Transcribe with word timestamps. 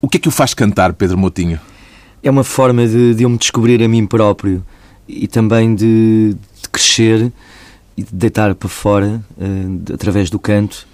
O 0.00 0.08
que 0.08 0.16
é 0.16 0.20
que 0.20 0.28
o 0.28 0.30
faz 0.30 0.54
cantar, 0.54 0.92
Pedro 0.92 1.18
Motinho? 1.18 1.58
É 2.22 2.30
uma 2.30 2.44
forma 2.44 2.86
de, 2.86 3.16
de 3.16 3.24
eu 3.24 3.28
me 3.28 3.36
descobrir 3.36 3.82
a 3.82 3.88
mim 3.88 4.06
próprio 4.06 4.64
e 5.08 5.26
também 5.26 5.74
de, 5.74 6.36
de 6.62 6.68
crescer 6.70 7.32
e 7.96 8.04
de 8.04 8.14
deitar 8.14 8.54
para 8.54 8.68
fora, 8.68 9.20
uh, 9.36 9.92
através 9.92 10.30
do 10.30 10.38
canto, 10.38 10.86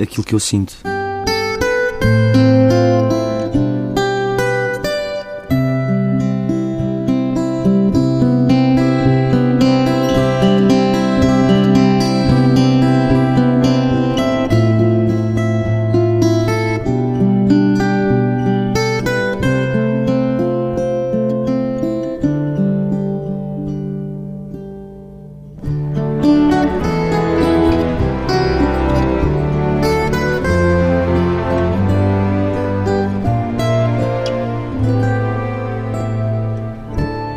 aquilo 0.00 0.22
que 0.22 0.36
eu 0.36 0.38
sinto. 0.38 0.76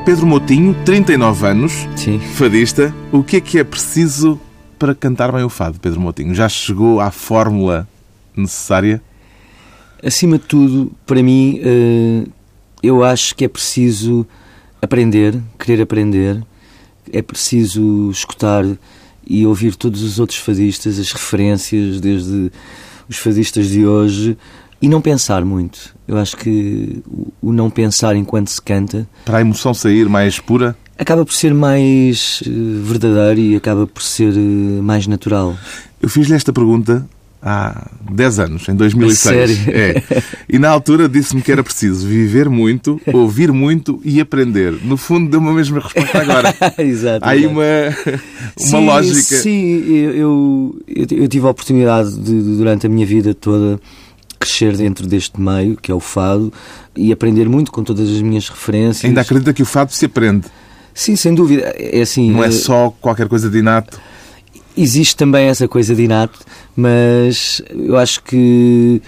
Pedro 0.07 0.25
Motinho, 0.25 0.73
39 0.85 1.47
anos, 1.47 1.73
Sim. 1.97 2.17
fadista. 2.17 2.95
O 3.11 3.21
que 3.21 3.35
é 3.35 3.41
que 3.41 3.59
é 3.59 3.63
preciso 3.65 4.39
para 4.79 4.95
cantar 4.95 5.33
bem 5.33 5.43
o 5.43 5.49
fado, 5.49 5.81
Pedro 5.81 5.99
Motinho? 5.99 6.33
Já 6.33 6.47
chegou 6.47 7.01
à 7.01 7.11
fórmula 7.11 7.85
necessária? 8.33 9.01
Acima 10.01 10.37
de 10.37 10.45
tudo, 10.45 10.93
para 11.05 11.21
mim, 11.21 11.59
eh, 11.61 12.23
eu 12.81 13.03
acho 13.03 13.35
que 13.35 13.43
é 13.43 13.49
preciso 13.49 14.25
aprender, 14.81 15.37
querer 15.59 15.81
aprender, 15.81 16.41
é 17.11 17.21
preciso 17.21 18.09
escutar 18.09 18.63
e 19.27 19.45
ouvir 19.45 19.75
todos 19.75 20.03
os 20.03 20.21
outros 20.21 20.39
fadistas, 20.39 20.99
as 20.99 21.11
referências, 21.11 21.99
desde 21.99 22.49
os 23.09 23.17
fadistas 23.17 23.67
de 23.67 23.85
hoje, 23.85 24.37
e 24.81 24.87
não 24.87 25.01
pensar 25.01 25.43
muito. 25.43 25.95
Eu 26.07 26.17
acho 26.17 26.37
que 26.37 27.01
o 27.41 27.51
não 27.51 27.69
pensar 27.69 28.15
enquanto 28.15 28.49
se 28.49 28.61
canta. 28.61 29.07
Para 29.25 29.39
a 29.39 29.41
emoção 29.41 29.73
sair 29.73 30.07
mais 30.07 30.39
pura? 30.39 30.75
Acaba 30.97 31.25
por 31.25 31.33
ser 31.33 31.53
mais 31.53 32.41
uh, 32.47 32.83
verdadeiro 32.83 33.39
e 33.39 33.55
acaba 33.55 33.85
por 33.85 34.01
ser 34.01 34.33
uh, 34.33 34.83
mais 34.83 35.05
natural. 35.05 35.55
Eu 36.01 36.09
fiz-lhe 36.09 36.35
esta 36.35 36.51
pergunta 36.51 37.07
há 37.41 37.87
10 38.11 38.39
anos, 38.39 38.67
em 38.67 38.75
2006. 38.75 39.17
Sério? 39.17 39.57
É. 39.69 40.03
E 40.49 40.57
na 40.57 40.69
altura 40.69 41.07
disse-me 41.07 41.41
que 41.41 41.51
era 41.51 41.63
preciso 41.63 42.07
viver 42.07 42.49
muito, 42.49 42.99
ouvir 43.13 43.51
muito 43.51 44.01
e 44.03 44.19
aprender. 44.19 44.73
No 44.83 44.97
fundo, 44.97 45.29
deu-me 45.29 45.49
a 45.49 45.53
mesma 45.53 45.79
resposta 45.79 46.17
agora. 46.19 46.55
Exato. 46.77 47.25
Há 47.25 47.29
aí 47.29 47.45
uma, 47.45 47.63
uma 48.59 48.79
sim, 48.79 48.85
lógica. 48.85 49.35
Sim, 49.35 49.83
eu, 49.87 50.11
eu, 50.87 51.07
eu, 51.11 51.27
tive 51.27 51.45
a 51.45 51.49
oportunidade 51.49 52.17
de, 52.19 52.33
durante 52.57 52.85
a 52.87 52.89
minha 52.89 53.05
vida 53.05 53.33
toda, 53.33 53.79
crescer 54.47 54.75
dentro 54.77 55.05
deste 55.07 55.39
meio, 55.39 55.75
que 55.75 55.91
é 55.91 55.95
o 55.95 55.99
fado, 55.99 56.51
e 56.95 57.11
aprender 57.11 57.47
muito 57.49 57.71
com 57.71 57.83
todas 57.83 58.09
as 58.09 58.21
minhas 58.21 58.47
referências. 58.49 59.05
Ainda 59.05 59.21
acredita 59.21 59.53
que 59.53 59.61
o 59.61 59.65
fado 59.65 59.91
se 59.93 60.05
aprende? 60.05 60.47
Sim, 60.93 61.15
sem 61.15 61.33
dúvida. 61.35 61.61
É 61.77 62.01
assim, 62.01 62.31
Não 62.31 62.43
é 62.43 62.49
só 62.51 62.89
qualquer 63.01 63.27
coisa 63.27 63.49
de 63.49 63.59
inato? 63.59 63.99
Existe 64.75 65.15
também 65.15 65.47
essa 65.47 65.67
coisa 65.67 65.93
de 65.95 66.03
inato, 66.03 66.39
mas 66.75 67.61
eu 67.71 67.97
acho 67.97 68.23
que 68.23 69.01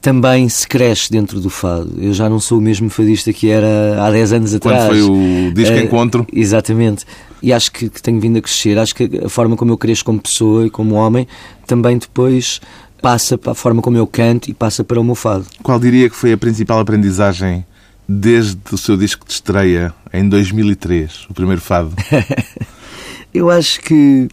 também 0.00 0.48
se 0.48 0.66
cresce 0.66 1.10
dentro 1.10 1.40
do 1.40 1.50
fado. 1.50 1.92
Eu 1.98 2.12
já 2.12 2.28
não 2.28 2.38
sou 2.38 2.58
o 2.58 2.60
mesmo 2.60 2.88
fadista 2.88 3.32
que 3.32 3.50
era 3.50 4.00
há 4.04 4.10
10 4.10 4.32
anos 4.32 4.50
Quando 4.58 4.74
atrás. 4.74 4.88
foi 4.88 5.02
o 5.02 5.52
disco 5.52 5.74
Eh, 5.74 5.82
Encontro? 5.82 6.26
Exatamente. 6.32 7.04
E 7.42 7.52
acho 7.52 7.70
que, 7.72 7.88
que 7.90 8.00
tenho 8.00 8.20
vindo 8.20 8.38
a 8.38 8.40
crescer. 8.42 8.78
Acho 8.78 8.94
que 8.94 9.10
a 9.24 9.28
forma 9.28 9.56
como 9.56 9.72
eu 9.72 9.78
cresço 9.78 10.04
como 10.04 10.20
pessoa 10.20 10.66
e 10.66 10.70
como 10.70 10.94
homem 10.94 11.26
também 11.66 11.98
depois 11.98 12.60
passa 13.00 13.36
para 13.38 13.52
a 13.52 13.54
forma 13.54 13.80
como 13.82 13.96
eu 13.96 14.06
canto 14.06 14.48
e 14.50 14.54
passa 14.54 14.82
para 14.84 15.00
o 15.00 15.04
meu 15.04 15.14
fado. 15.14 15.44
Qual 15.62 15.78
diria 15.78 16.08
que 16.10 16.16
foi 16.16 16.32
a 16.32 16.38
principal 16.38 16.80
aprendizagem 16.80 17.64
desde 18.08 18.58
o 18.72 18.78
seu 18.78 18.96
disco 18.96 19.26
de 19.26 19.32
estreia, 19.32 19.92
em 20.12 20.28
2003, 20.28 21.26
o 21.30 21.34
primeiro 21.34 21.60
fado? 21.60 21.92
Eu 23.32 23.50
acho 23.50 23.80
que 23.80 24.26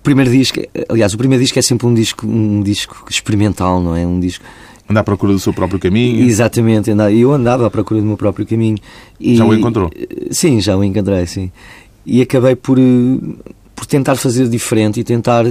o 0.00 0.02
primeiro 0.02 0.30
disco, 0.30 0.60
aliás, 0.88 1.12
o 1.12 1.18
primeiro 1.18 1.42
disco 1.42 1.58
é 1.58 1.62
sempre 1.62 1.86
um 1.86 1.92
disco, 1.94 2.26
um 2.26 2.62
disco 2.62 3.04
experimental, 3.10 3.80
não 3.82 3.96
é? 3.96 4.06
Um 4.06 4.20
disco 4.20 4.44
Anda 4.88 5.00
à 5.00 5.04
procura 5.04 5.32
do 5.34 5.38
seu 5.38 5.52
próprio 5.52 5.78
caminho? 5.78 6.24
Exatamente, 6.26 6.90
andava- 6.90 7.12
eu 7.12 7.30
andava 7.32 7.66
à 7.66 7.70
procura 7.70 8.00
do 8.00 8.06
meu 8.06 8.16
próprio 8.16 8.46
caminho. 8.46 8.78
E, 9.20 9.36
Já 9.36 9.44
o 9.44 9.52
encontrou? 9.52 9.90
Sim, 10.30 10.60
já 10.62 10.76
o 10.78 10.82
encontrei, 10.82 11.26
sim. 11.26 11.52
E 12.06 12.22
acabei 12.22 12.56
por, 12.56 12.78
eh, 12.78 12.82
por 13.76 13.84
tentar 13.84 14.16
fazer 14.16 14.48
diferente 14.48 14.98
e 14.98 15.04
tentar 15.04 15.44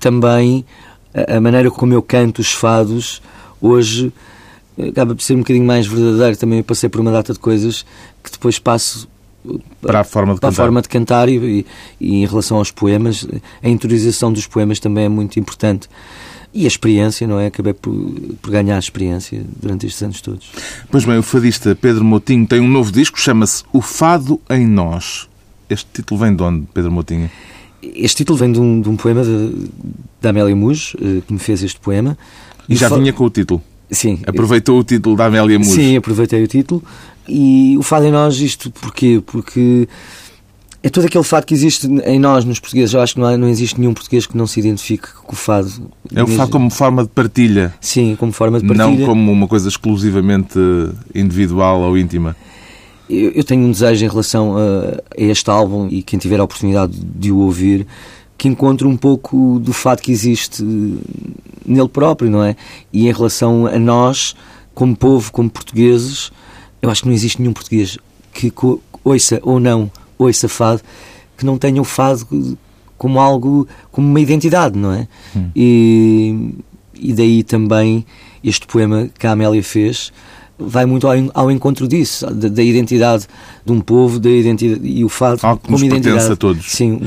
também 0.00 0.64
a, 1.14 1.36
a 1.36 1.40
maneira 1.40 1.70
como 1.70 1.92
eu 1.94 2.02
canto 2.02 2.40
os 2.40 2.52
fados 2.52 3.22
hoje 3.60 4.12
eh, 4.78 4.88
acaba 4.88 5.14
por 5.14 5.22
ser 5.22 5.34
um 5.34 5.38
bocadinho 5.38 5.64
mais 5.66 5.86
verdadeiro. 5.86 6.36
Também 6.36 6.58
eu 6.58 6.64
passei 6.64 6.88
por 6.88 7.00
uma 7.00 7.12
data 7.12 7.32
de 7.32 7.38
coisas 7.38 7.84
que 8.22 8.30
depois 8.30 8.58
passo 8.58 9.08
eh, 9.48 9.54
Para 9.80 10.00
a 10.00 10.04
forma 10.04 10.34
de 10.34 10.40
para 10.40 10.48
a 10.48 10.52
cantar. 10.52 10.62
forma 10.62 10.82
de 10.82 10.88
cantar 10.88 11.28
e, 11.28 11.64
e- 12.00 12.14
em 12.14 12.26
relação 12.26 12.58
aos 12.58 12.70
poemas, 12.70 13.26
a 13.62 13.68
interiorização 13.68 14.32
dos 14.32 14.46
poemas 14.46 14.78
também 14.80 15.04
é 15.04 15.08
muito 15.08 15.38
importante. 15.38 15.88
E 16.56 16.64
a 16.66 16.68
experiência, 16.68 17.26
não 17.26 17.40
é? 17.40 17.46
Acabei 17.46 17.72
por, 17.72 17.92
por 18.40 18.50
ganhar 18.52 18.78
experiência 18.78 19.42
durante 19.60 19.86
estes 19.86 20.00
anos 20.04 20.20
todos. 20.20 20.52
Pois 20.88 21.04
bem, 21.04 21.18
o 21.18 21.22
fadista 21.22 21.74
Pedro 21.74 22.04
Motinho 22.04 22.46
tem 22.46 22.60
um 22.60 22.68
novo 22.68 22.92
disco, 22.92 23.18
chama-se 23.18 23.64
O 23.72 23.80
Fado 23.80 24.40
em 24.48 24.64
Nós. 24.64 25.28
Este 25.68 25.86
título 25.92 26.20
vem 26.20 26.36
de 26.36 26.40
onde, 26.44 26.64
Pedro 26.72 26.92
Motinho? 26.92 27.28
Este 27.94 28.18
título 28.18 28.38
vem 28.38 28.52
de 28.52 28.60
um, 28.60 28.80
de 28.80 28.88
um 28.88 28.96
poema 28.96 29.22
da 30.20 30.30
Amélia 30.30 30.54
Mujo, 30.56 30.96
eh, 31.00 31.20
que 31.26 31.32
me 31.32 31.38
fez 31.38 31.62
este 31.62 31.78
poema. 31.80 32.16
E 32.68 32.74
já 32.76 32.88
vinha 32.88 33.12
com 33.12 33.24
o 33.24 33.30
título. 33.30 33.62
Sim, 33.90 34.20
Aproveitou 34.26 34.78
o 34.78 34.84
título 34.84 35.14
da 35.16 35.26
Amélia 35.26 35.58
Mujo. 35.58 35.70
Sim, 35.72 35.96
aproveitei 35.96 36.42
o 36.42 36.48
título. 36.48 36.82
E 37.28 37.76
o 37.78 37.82
fado 37.82 38.06
em 38.06 38.10
nós, 38.12 38.38
isto 38.40 38.70
porquê? 38.70 39.22
Porque 39.24 39.86
é 40.82 40.88
todo 40.90 41.04
aquele 41.06 41.24
fado 41.24 41.46
que 41.46 41.54
existe 41.54 41.86
em 41.86 42.18
nós, 42.18 42.44
nos 42.44 42.58
portugueses. 42.58 42.94
Eu 42.94 43.00
acho 43.00 43.14
que 43.14 43.20
não, 43.20 43.26
há- 43.28 43.36
não 43.36 43.48
existe 43.48 43.78
nenhum 43.80 43.94
português 43.94 44.26
que 44.26 44.36
não 44.36 44.46
se 44.46 44.58
identifique 44.60 45.08
com 45.24 45.32
o 45.32 45.36
fado. 45.36 45.70
É 46.14 46.22
o 46.22 46.26
fado 46.26 46.50
como 46.50 46.68
forma 46.70 47.02
de 47.04 47.10
partilha, 47.10 47.74
Sim, 47.80 48.16
como 48.18 48.32
forma 48.32 48.60
de 48.60 48.66
partilha. 48.66 48.86
não 48.98 49.06
como 49.06 49.30
uma 49.32 49.46
coisa 49.48 49.68
exclusivamente 49.68 50.58
individual 51.14 51.80
ou 51.82 51.96
íntima. 51.96 52.36
Eu, 53.08 53.44
tenho 53.44 53.66
um 53.66 53.70
desejo 53.70 54.04
em 54.04 54.08
relação 54.08 54.56
a, 54.56 55.02
este 55.16 55.50
álbum 55.50 55.88
e 55.90 56.02
quem 56.02 56.18
tiver 56.18 56.40
a 56.40 56.44
oportunidade 56.44 56.98
de 56.98 57.30
o 57.30 57.38
ouvir, 57.38 57.86
que 58.38 58.48
encontre 58.48 58.86
um 58.86 58.96
pouco 58.96 59.58
do 59.58 59.72
fado 59.72 60.00
que 60.00 60.10
existe 60.10 60.62
nele 61.66 61.88
próprio, 61.88 62.30
não 62.30 62.42
é? 62.42 62.56
E 62.92 63.06
em 63.06 63.12
relação 63.12 63.66
a 63.66 63.78
nós, 63.78 64.34
como 64.74 64.96
povo, 64.96 65.30
como 65.30 65.50
portugueses, 65.50 66.32
eu 66.80 66.90
acho 66.90 67.02
que 67.02 67.08
não 67.08 67.14
existe 67.14 67.40
nenhum 67.40 67.52
português 67.52 67.98
que 68.32 68.52
ouça 69.04 69.38
ou 69.42 69.60
não 69.60 69.90
ouça 70.18 70.48
fado 70.48 70.82
que 71.36 71.44
não 71.44 71.58
tenha 71.58 71.80
o 71.80 71.84
fado 71.84 72.56
como 72.96 73.20
algo, 73.20 73.66
como 73.90 74.08
uma 74.08 74.20
identidade, 74.20 74.78
não 74.78 74.92
é? 74.92 75.08
E, 75.54 76.54
e 76.94 77.12
daí 77.12 77.42
também 77.42 78.06
este 78.42 78.66
poema 78.66 79.08
que 79.18 79.26
a 79.26 79.32
Amélia 79.32 79.62
fez 79.62 80.12
vai 80.58 80.86
muito 80.86 81.06
ao, 81.06 81.14
ao 81.34 81.50
encontro 81.50 81.86
disso, 81.88 82.26
da, 82.32 82.48
da 82.48 82.62
identidade 82.62 83.26
de 83.64 83.72
um 83.72 83.80
povo, 83.80 84.18
da 84.18 84.30
identidade 84.30 84.86
e 84.86 85.04
o 85.04 85.08
fado 85.08 85.40
Algo 85.42 85.60
que 85.60 85.66
como 85.66 85.78
nos 85.78 85.82
identidade. 85.82 86.16
pertence 86.16 86.32
a 86.32 86.36
todos. 86.36 86.66
Sim, 86.70 87.00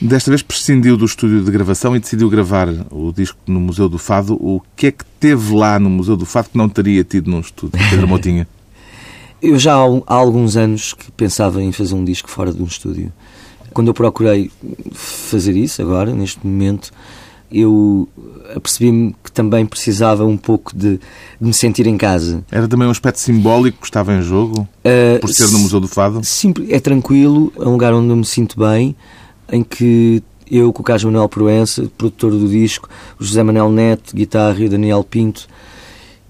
Desta 0.00 0.30
vez 0.30 0.42
prescindiu 0.42 0.96
do 0.96 1.04
estúdio 1.04 1.42
de 1.42 1.50
gravação 1.50 1.94
e 1.96 2.00
decidiu 2.00 2.28
gravar 2.28 2.68
o 2.90 3.12
disco 3.12 3.38
no 3.46 3.60
Museu 3.60 3.88
do 3.88 3.96
Fado. 3.96 4.34
O 4.34 4.60
que 4.76 4.88
é 4.88 4.92
que 4.92 5.04
teve 5.20 5.54
lá 5.54 5.78
no 5.78 5.88
Museu 5.88 6.16
do 6.16 6.26
Fado 6.26 6.50
que 6.50 6.58
não 6.58 6.68
teria 6.68 7.02
tido 7.04 7.30
num 7.30 7.40
estúdio, 7.40 7.78
Pedro 7.88 8.08
Motinha? 8.08 8.46
Eu 9.40 9.58
já 9.58 9.74
há, 9.74 9.84
há 10.06 10.14
alguns 10.14 10.56
anos 10.56 10.94
que 10.94 11.10
pensava 11.12 11.62
em 11.62 11.70
fazer 11.70 11.94
um 11.94 12.04
disco 12.04 12.30
fora 12.30 12.52
de 12.52 12.62
um 12.62 12.66
estúdio. 12.66 13.12
Quando 13.74 13.88
eu 13.88 13.94
procurei 13.94 14.50
fazer 14.92 15.54
isso, 15.54 15.82
agora, 15.82 16.14
neste 16.14 16.46
momento, 16.46 16.90
eu 17.50 18.08
apercebi-me 18.54 19.14
que 19.22 19.30
também 19.30 19.64
precisava 19.64 20.24
um 20.24 20.36
pouco 20.36 20.76
de, 20.76 20.98
de 21.40 21.46
me 21.46 21.52
sentir 21.52 21.86
em 21.86 21.96
casa. 21.96 22.44
Era 22.50 22.66
também 22.68 22.86
um 22.86 22.90
aspecto 22.90 23.20
simbólico 23.20 23.78
que 23.80 23.86
estava 23.86 24.12
em 24.14 24.22
jogo, 24.22 24.68
Uh, 24.84 25.18
por 25.18 25.30
ser 25.30 25.50
no 25.50 25.60
Museu 25.60 25.80
do 25.80 25.88
Fado? 25.88 26.22
Simples, 26.22 26.68
é 26.70 26.78
tranquilo, 26.78 27.50
é 27.56 27.66
um 27.66 27.72
lugar 27.72 27.94
onde 27.94 28.10
eu 28.10 28.16
me 28.16 28.24
sinto 28.24 28.58
bem, 28.60 28.94
em 29.50 29.62
que 29.62 30.22
eu, 30.50 30.72
com 30.72 30.82
o 30.82 30.84
Carlos 30.84 31.04
Manuel 31.04 31.28
Proença, 31.28 31.90
produtor 31.96 32.32
do 32.32 32.48
disco, 32.48 32.88
o 33.18 33.24
José 33.24 33.42
Manuel 33.42 33.70
Neto, 33.70 34.14
guitarra 34.14 34.58
e 34.60 34.66
o 34.66 34.68
Daniel 34.68 35.02
Pinto, 35.02 35.48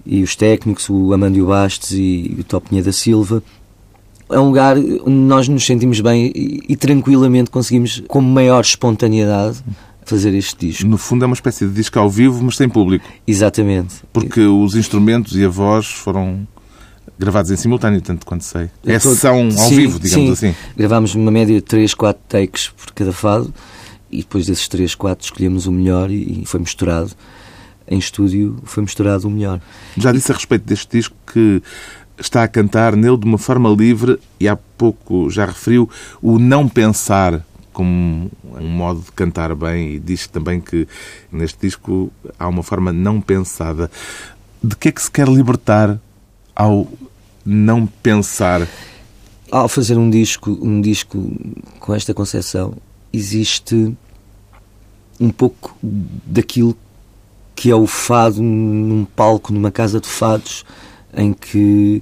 e 0.05 0.23
os 0.23 0.35
técnicos, 0.35 0.89
o 0.89 1.11
Amândio 1.13 1.47
Bastos 1.47 1.91
e 1.91 2.37
o 2.39 2.43
Topinha 2.43 2.81
da 2.81 2.93
Silva, 2.93 3.43
é 4.29 4.39
um 4.39 4.47
lugar 4.47 4.77
onde 4.77 5.09
nós 5.09 5.47
nos 5.47 5.65
sentimos 5.65 5.99
bem 5.99 6.31
e, 6.33 6.63
e 6.69 6.75
tranquilamente 6.75 7.51
conseguimos, 7.51 8.01
com 8.07 8.21
maior 8.21 8.61
espontaneidade, 8.61 9.63
fazer 10.05 10.33
este 10.35 10.67
disco. 10.67 10.87
No 10.87 10.97
fundo 10.97 11.23
é 11.23 11.25
uma 11.25 11.33
espécie 11.33 11.65
de 11.67 11.73
disco 11.73 11.97
ao 11.99 12.09
vivo, 12.09 12.43
mas 12.43 12.55
sem 12.57 12.69
público. 12.69 13.05
Exatamente. 13.27 13.95
Porque 14.13 14.39
os 14.41 14.75
instrumentos 14.75 15.35
e 15.35 15.43
a 15.43 15.49
voz 15.49 15.87
foram 15.87 16.47
gravados 17.17 17.49
em 17.51 17.55
simultâneo, 17.55 18.01
tanto 18.01 18.25
quanto 18.25 18.43
sei. 18.43 18.69
É 18.85 18.99
Todo- 18.99 19.13
sessão 19.15 19.45
ao 19.45 19.51
Sim, 19.51 19.75
vivo, 19.75 19.99
digamos 19.99 20.39
sim. 20.39 20.49
assim. 20.49 20.57
Gravámos 20.77 21.15
uma 21.15 21.31
média 21.31 21.55
de 21.55 21.61
3, 21.61 21.93
4 21.93 22.21
takes 22.27 22.69
por 22.69 22.91
cada 22.93 23.11
fado 23.13 23.53
e 24.11 24.17
depois 24.19 24.45
desses 24.45 24.67
3, 24.67 24.93
4 24.95 25.25
escolhemos 25.25 25.65
o 25.65 25.71
melhor 25.71 26.11
e 26.11 26.41
e 26.41 26.45
foi 26.45 26.59
misturado. 26.59 27.11
Em 27.87 27.97
estúdio 27.99 28.57
foi 28.63 28.83
misturado 28.83 29.27
o 29.27 29.31
melhor. 29.31 29.59
Já 29.97 30.11
disse 30.11 30.31
a 30.31 30.35
respeito 30.35 30.63
deste 30.65 30.97
disco 30.97 31.15
que 31.31 31.61
está 32.19 32.43
a 32.43 32.47
cantar 32.47 32.95
nele 32.95 33.17
de 33.17 33.25
uma 33.25 33.37
forma 33.37 33.69
livre 33.69 34.17
e 34.39 34.47
há 34.47 34.55
pouco 34.55 35.29
já 35.29 35.45
referiu 35.45 35.89
o 36.21 36.39
não 36.39 36.67
pensar 36.67 37.45
como 37.75 38.31
um 38.53 38.69
modo 38.69 39.01
de 39.01 39.11
cantar 39.11 39.53
bem 39.53 39.95
e 39.95 39.99
diz 39.99 40.27
também 40.27 40.61
que 40.61 40.87
neste 41.29 41.59
disco 41.59 42.09
há 42.39 42.47
uma 42.47 42.63
forma 42.63 42.93
não 42.93 43.19
pensada. 43.19 43.91
De 44.63 44.77
que 44.77 44.87
é 44.87 44.91
que 44.93 45.01
se 45.01 45.11
quer 45.11 45.27
libertar 45.27 45.99
ao 46.55 46.87
não 47.45 47.85
pensar? 47.85 48.65
Ao 49.51 49.67
fazer 49.67 49.97
um 49.97 50.09
disco, 50.09 50.57
um 50.61 50.79
disco 50.79 51.33
com 51.81 51.93
esta 51.93 52.13
concepção, 52.13 52.75
existe 53.11 53.93
um 55.19 55.29
pouco 55.29 55.77
daquilo 55.83 56.77
que 57.53 57.69
é 57.69 57.75
o 57.75 57.85
fado 57.85 58.41
num 58.41 59.03
palco, 59.03 59.51
numa 59.51 59.69
casa 59.69 59.99
de 59.99 60.07
fados, 60.07 60.63
em 61.13 61.33
que 61.33 62.01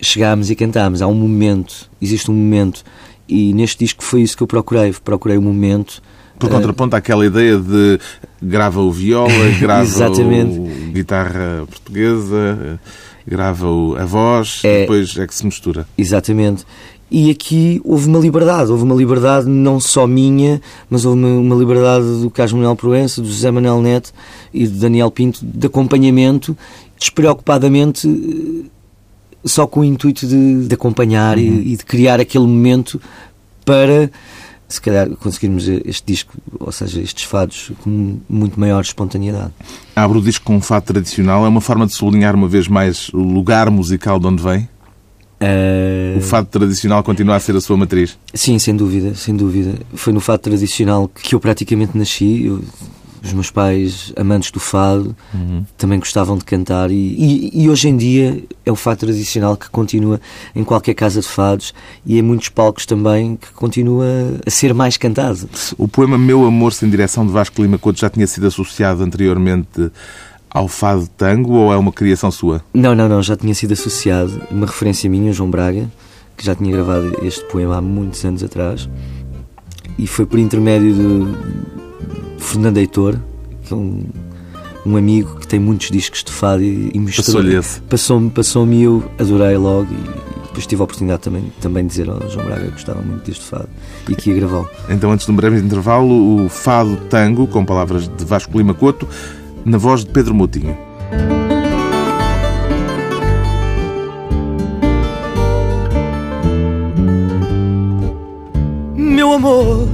chegámos 0.00 0.50
e 0.50 0.54
cantámos. 0.54 1.02
Há 1.02 1.08
um 1.08 1.14
momento, 1.14 1.90
existe 2.00 2.30
um 2.30 2.34
momento, 2.34 2.84
e 3.28 3.52
neste 3.54 3.84
disco 3.84 4.02
foi 4.02 4.22
isso 4.22 4.36
que 4.36 4.42
eu 4.42 4.46
procurei. 4.46 4.92
Procurei 5.04 5.36
um 5.38 5.42
momento. 5.42 6.02
Por 6.38 6.48
eh, 6.48 6.52
contraponto 6.52 6.94
àquela 6.96 7.26
ideia 7.26 7.58
de 7.58 7.98
grava 8.42 8.80
o 8.80 8.90
viola, 8.92 9.28
grava 9.60 9.82
o 10.10 10.68
guitarra 10.92 11.64
portuguesa, 11.68 12.80
grava 13.26 13.66
o- 13.68 13.96
a 13.96 14.04
voz, 14.04 14.60
É- 14.64 14.78
e 14.78 14.80
depois 14.82 15.16
é 15.18 15.26
que 15.26 15.34
se 15.34 15.44
mistura. 15.44 15.86
Exatamente. 15.98 16.64
E 17.10 17.30
aqui 17.30 17.80
houve 17.84 18.06
uma 18.06 18.18
liberdade, 18.18 18.70
houve 18.70 18.84
uma 18.84 18.94
liberdade 18.94 19.48
não 19.48 19.80
só 19.80 20.06
minha, 20.06 20.60
mas 20.90 21.06
houve 21.06 21.18
uma, 21.18 21.28
uma 21.40 21.56
liberdade 21.56 22.04
do 22.20 22.30
Carlos 22.30 22.52
Manuel 22.52 22.76
Proença, 22.76 23.22
do 23.22 23.26
José 23.28 23.50
Manuel 23.50 23.80
Neto 23.80 24.12
e 24.52 24.66
do 24.66 24.78
Daniel 24.78 25.10
Pinto, 25.10 25.40
de 25.42 25.66
acompanhamento, 25.66 26.54
despreocupadamente, 26.98 28.06
eh, 28.06 28.68
só 29.44 29.66
com 29.66 29.80
o 29.80 29.84
intuito 29.84 30.26
de, 30.26 30.66
de 30.66 30.74
acompanhar 30.74 31.38
e, 31.38 31.72
e 31.72 31.76
de 31.76 31.84
criar 31.84 32.20
aquele 32.20 32.44
momento 32.46 33.00
para, 33.64 34.10
se 34.68 34.80
calhar, 34.80 35.08
conseguirmos 35.16 35.66
este 35.68 36.02
disco, 36.06 36.34
ou 36.58 36.72
seja, 36.72 37.00
estes 37.00 37.24
fados, 37.24 37.70
com 37.82 38.18
muito 38.28 38.58
maior 38.58 38.80
espontaneidade. 38.82 39.52
Abre 39.94 40.18
o 40.18 40.22
disco 40.22 40.44
com 40.44 40.56
um 40.56 40.60
fado 40.60 40.86
tradicional, 40.86 41.44
é 41.44 41.48
uma 41.48 41.60
forma 41.60 41.86
de 41.86 41.94
sublinhar 41.94 42.34
uma 42.34 42.48
vez 42.48 42.66
mais 42.68 43.08
o 43.10 43.18
lugar 43.18 43.70
musical 43.70 44.18
de 44.18 44.26
onde 44.26 44.42
vem. 44.42 44.68
Eh, 45.40 46.16
O 46.18 46.20
fado 46.20 46.48
tradicional 46.48 47.02
continua 47.04 47.36
a 47.36 47.40
ser 47.40 47.54
a 47.54 47.60
sua 47.60 47.76
matriz. 47.76 48.18
Sim, 48.34 48.58
sem 48.58 48.74
dúvida, 48.74 49.14
sem 49.14 49.36
dúvida. 49.36 49.74
Foi 49.94 50.12
no 50.12 50.18
fado 50.20 50.40
tradicional 50.42 51.08
que 51.08 51.32
eu 51.34 51.38
praticamente 51.40 51.96
nasci. 51.96 52.44
Eu- 52.46 52.60
os 53.22 53.32
meus 53.32 53.50
pais, 53.50 54.12
amantes 54.16 54.50
do 54.50 54.60
fado, 54.60 55.14
também 55.76 55.98
gostavam 55.98 56.36
de 56.38 56.44
cantar 56.44 56.90
e, 56.90 56.94
e- 56.94 57.62
e 57.64 57.68
hoje 57.70 57.88
em 57.88 57.96
dia 57.96 58.42
é 58.64 58.70
o 58.72 58.76
fado 58.76 59.00
tradicional 59.00 59.56
que 59.56 59.68
continua 59.70 60.20
em 60.54 60.62
qualquer 60.64 60.94
casa 60.94 61.20
de 61.20 61.28
fados 61.28 61.72
e 62.06 62.18
em 62.18 62.22
muitos 62.22 62.48
palcos 62.48 62.86
também 62.86 63.36
que 63.36 63.50
continua 63.52 64.06
a 64.46 64.50
ser 64.50 64.72
mais 64.74 64.96
cantado. 64.96 65.48
O 65.76 65.88
poema 65.88 66.16
Meu 66.18 66.44
Amor 66.46 66.72
Sem 66.72 66.88
Direção 66.88 67.26
de 67.26 67.32
Vasco 67.32 67.60
Lima 67.62 67.78
Couto 67.78 68.00
já 68.00 68.08
tinha 68.10 68.26
sido 68.26 68.46
associado 68.46 69.02
anteriormente 69.02 69.90
ao 70.50 70.66
fado 70.68 71.06
tango 71.16 71.52
ou 71.52 71.72
é 71.72 71.76
uma 71.76 71.92
criação 71.92 72.30
sua? 72.30 72.62
Não, 72.72 72.94
não, 72.94 73.08
não, 73.08 73.22
já 73.22 73.36
tinha 73.36 73.54
sido 73.54 73.72
associado, 73.72 74.40
uma 74.50 74.66
referência 74.66 75.08
minha, 75.10 75.32
João 75.32 75.50
Braga, 75.50 75.90
que 76.36 76.44
já 76.46 76.54
tinha 76.54 76.70
gravado 76.72 77.18
este 77.22 77.44
poema 77.46 77.76
há 77.76 77.80
muitos 77.82 78.24
anos 78.24 78.42
atrás, 78.42 78.88
e 79.98 80.06
foi 80.06 80.24
por 80.24 80.38
intermédio 80.38 80.94
de 80.94 81.77
Fernando 82.38 82.78
Heitor, 82.78 83.16
que 83.64 83.72
é 83.72 83.76
um, 83.76 84.04
um 84.86 84.96
amigo 84.96 85.38
que 85.38 85.46
tem 85.46 85.58
muitos 85.58 85.90
discos 85.90 86.24
de 86.24 86.32
fado 86.32 86.62
e, 86.62 86.90
e 86.94 86.98
esse. 87.58 87.80
Passou-me, 87.82 88.30
passou-me 88.30 88.76
e 88.76 88.82
eu 88.84 89.04
adorei 89.18 89.56
logo, 89.56 89.92
e, 89.92 89.96
e 89.96 90.46
depois 90.46 90.66
tive 90.66 90.80
a 90.80 90.84
oportunidade 90.84 91.22
também, 91.22 91.52
também 91.60 91.84
de 91.84 91.90
dizer 91.90 92.08
ao 92.08 92.28
João 92.28 92.46
Braga 92.46 92.64
que 92.64 92.70
gostava 92.72 93.02
muito 93.02 93.24
deste 93.24 93.44
fado 93.44 93.68
e 94.08 94.14
que 94.14 94.30
ia 94.30 94.36
gravá-lo. 94.36 94.68
Então, 94.88 95.12
antes 95.12 95.26
de 95.26 95.32
um 95.32 95.36
breve 95.36 95.58
intervalo, 95.58 96.44
o 96.44 96.48
fado 96.48 96.96
tango, 97.10 97.46
com 97.46 97.64
palavras 97.64 98.08
de 98.08 98.24
Vasco 98.24 98.56
Lima 98.56 98.74
Couto, 98.74 99.06
na 99.64 99.78
voz 99.78 100.04
de 100.04 100.10
Pedro 100.10 100.34
Moutinho. 100.34 100.76
Meu 108.96 109.32
amor, 109.32 109.87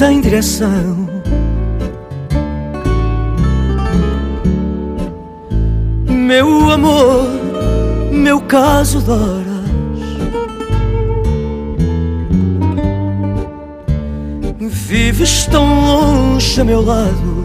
sem 0.00 0.22
direção. 0.22 1.06
Meu 6.08 6.70
amor, 6.70 7.28
meu 8.10 8.40
caso 8.40 9.02
de 9.02 9.10
horas. 9.10 9.46
Vives 14.58 15.46
tão 15.48 15.66
longe 15.84 16.58
a 16.62 16.64
meu 16.64 16.80
lado 16.80 17.44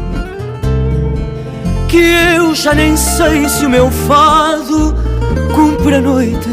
que 1.89 1.97
eu 2.37 2.55
já 2.55 2.73
nem 2.73 2.95
sei 2.95 3.49
se 3.49 3.65
o 3.65 3.69
meu 3.69 3.91
fado 3.91 4.95
cumpre 5.53 5.95
a 5.95 5.99
noite 5.99 6.49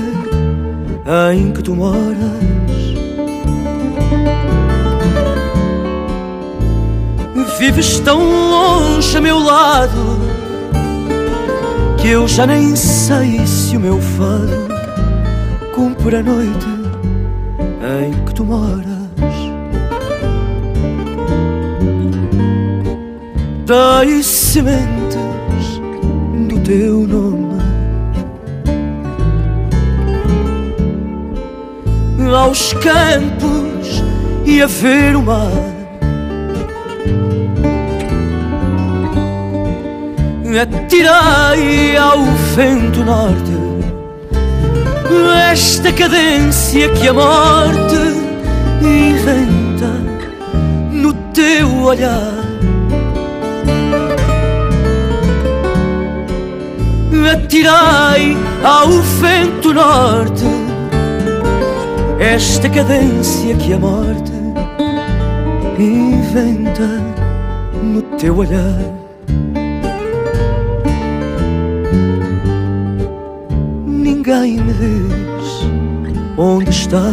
em 1.33 1.53
que 1.53 1.63
tu 1.63 1.77
moras. 1.77 2.62
Vives 7.63 8.01
tão 8.01 8.19
longe 8.19 9.17
a 9.17 9.21
meu 9.21 9.39
lado 9.39 10.19
que 11.97 12.09
eu 12.09 12.27
já 12.27 12.45
nem 12.45 12.75
sei 12.75 13.47
se 13.47 13.77
o 13.77 13.81
meu 13.81 14.01
fado 14.01 14.67
cumpre 15.73 16.17
a 16.17 16.25
noite 16.25 16.67
em 18.01 18.25
que 18.25 18.35
tu 18.35 18.45
moras. 18.45 18.83
Das 23.65 24.27
sementes 24.27 25.17
do 26.49 26.59
teu 26.65 27.07
nome 27.07 27.63
aos 32.35 32.73
campos 32.73 34.03
e 34.45 34.61
a 34.61 34.67
ver 34.67 35.15
o 35.15 35.23
mar. 35.23 35.72
Atirei 40.61 41.97
ao 41.97 42.25
vento 42.55 43.03
norte 43.03 43.53
esta 45.51 45.91
cadência 45.93 46.91
que 46.91 47.09
a 47.09 47.13
morte 47.15 47.97
inventa 48.83 49.87
no 50.93 51.15
teu 51.33 51.75
olhar. 51.85 52.35
Atirei 57.33 58.37
ao 58.63 58.89
vento 58.91 59.73
norte 59.73 60.45
esta 62.21 62.69
cadência 62.69 63.57
que 63.57 63.73
a 63.73 63.79
morte 63.79 64.33
inventa 65.79 67.01
no 67.83 68.03
teu 68.19 68.37
olhar. 68.37 69.02
Ninguém 74.25 74.59
me 74.59 74.73
diz 74.75 75.67
onde 76.39 76.71
estás, 76.71 77.13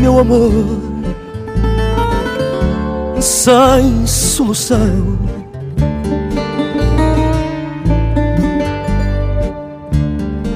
meu 0.00 0.20
amor, 0.20 0.52
sem 3.20 4.06
solução. 4.06 5.18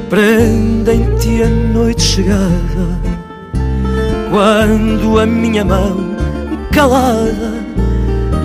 Prendem-te 0.09 1.43
a 1.43 1.49
noite 1.49 2.03
chegada, 2.03 3.01
quando 4.31 5.19
a 5.19 5.27
minha 5.27 5.65
mão 5.65 5.97
calada 6.71 7.55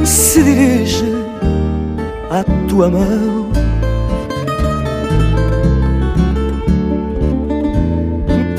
se 0.03 0.41
dirige 0.41 1.05
à 2.31 2.43
tua 2.67 2.89
mão. 2.89 3.40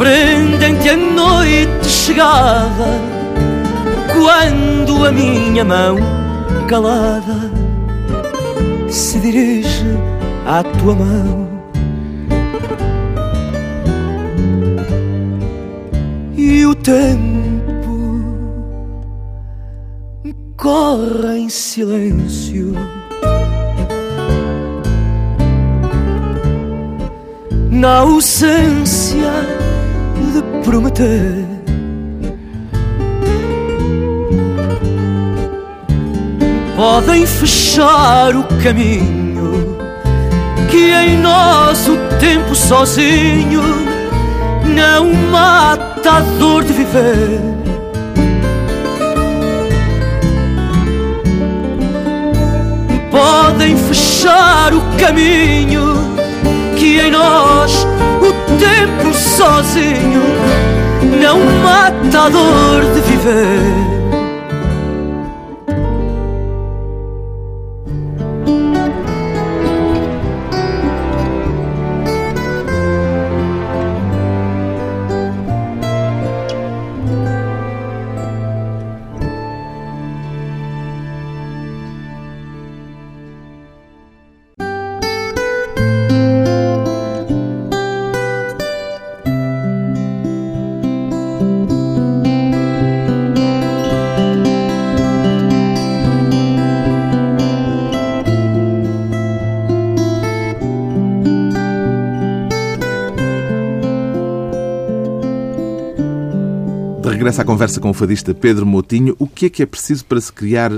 Prendem-te 0.03 0.89
a 0.89 0.97
noite 0.97 1.87
chegada 1.87 2.89
quando 4.13 5.05
a 5.05 5.13
minha 5.13 5.65
mão 5.65 5.97
calada 6.67 7.49
se 8.89 9.21
dirige 9.21 9.87
à 10.45 10.65
tua 10.65 10.97
mão. 10.97 11.49
E 16.37 16.67
o 16.67 16.75
tempo 16.75 18.25
corre 20.57 21.39
em 21.39 21.49
silêncio. 21.49 22.75
Na 27.71 27.99
ausência 27.99 29.31
de 30.33 30.43
prometer 30.65 31.63
podem 36.77 37.25
fechar 37.25 38.35
o 38.35 38.43
caminho 38.63 39.77
que 40.69 40.93
em 40.93 41.17
nós 41.19 41.87
o 41.87 41.97
tempo 42.19 42.57
sozinho 42.57 43.63
não 44.75 45.13
mata 45.31 46.11
a 46.11 46.21
dor 46.39 46.65
de 46.65 46.73
viver. 46.73 47.41
Podem 53.11 53.77
fechar 53.77 54.73
o 54.73 54.81
caminho 54.99 55.95
que 56.77 56.99
em 56.99 57.11
nós 57.11 57.82
tempo 58.63 59.13
sozinho 59.13 60.23
não 61.21 61.41
mata 61.63 62.27
a 62.27 62.29
dor 62.29 62.95
de 62.95 63.01
viver. 63.01 64.02
Regressa 107.33 107.43
à 107.43 107.45
conversa 107.45 107.81
com 107.81 107.89
o 107.89 107.95
fadista 107.95 108.35
Pedro 108.35 108.67
Moutinho. 108.67 109.17
O 109.19 109.27
que 109.27 109.47
é 109.47 109.51
que 109.51 109.63
é 109.63 109.67
preciso 109.67 110.05
para 110.05 110.21
se 110.21 110.31
criar 110.31 110.71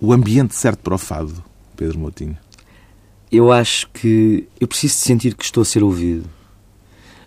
o 0.00 0.12
ambiente 0.12 0.54
certo 0.56 0.80
para 0.80 0.94
o 0.94 0.98
fado, 0.98 1.42
Pedro 1.76 1.98
Moutinho? 1.98 2.36
Eu 3.30 3.52
acho 3.52 3.88
que 3.90 4.48
eu 4.60 4.66
preciso 4.66 4.94
de 4.94 5.00
sentir 5.00 5.34
que 5.34 5.44
estou 5.44 5.62
a 5.62 5.64
ser 5.64 5.84
ouvido. 5.84 6.28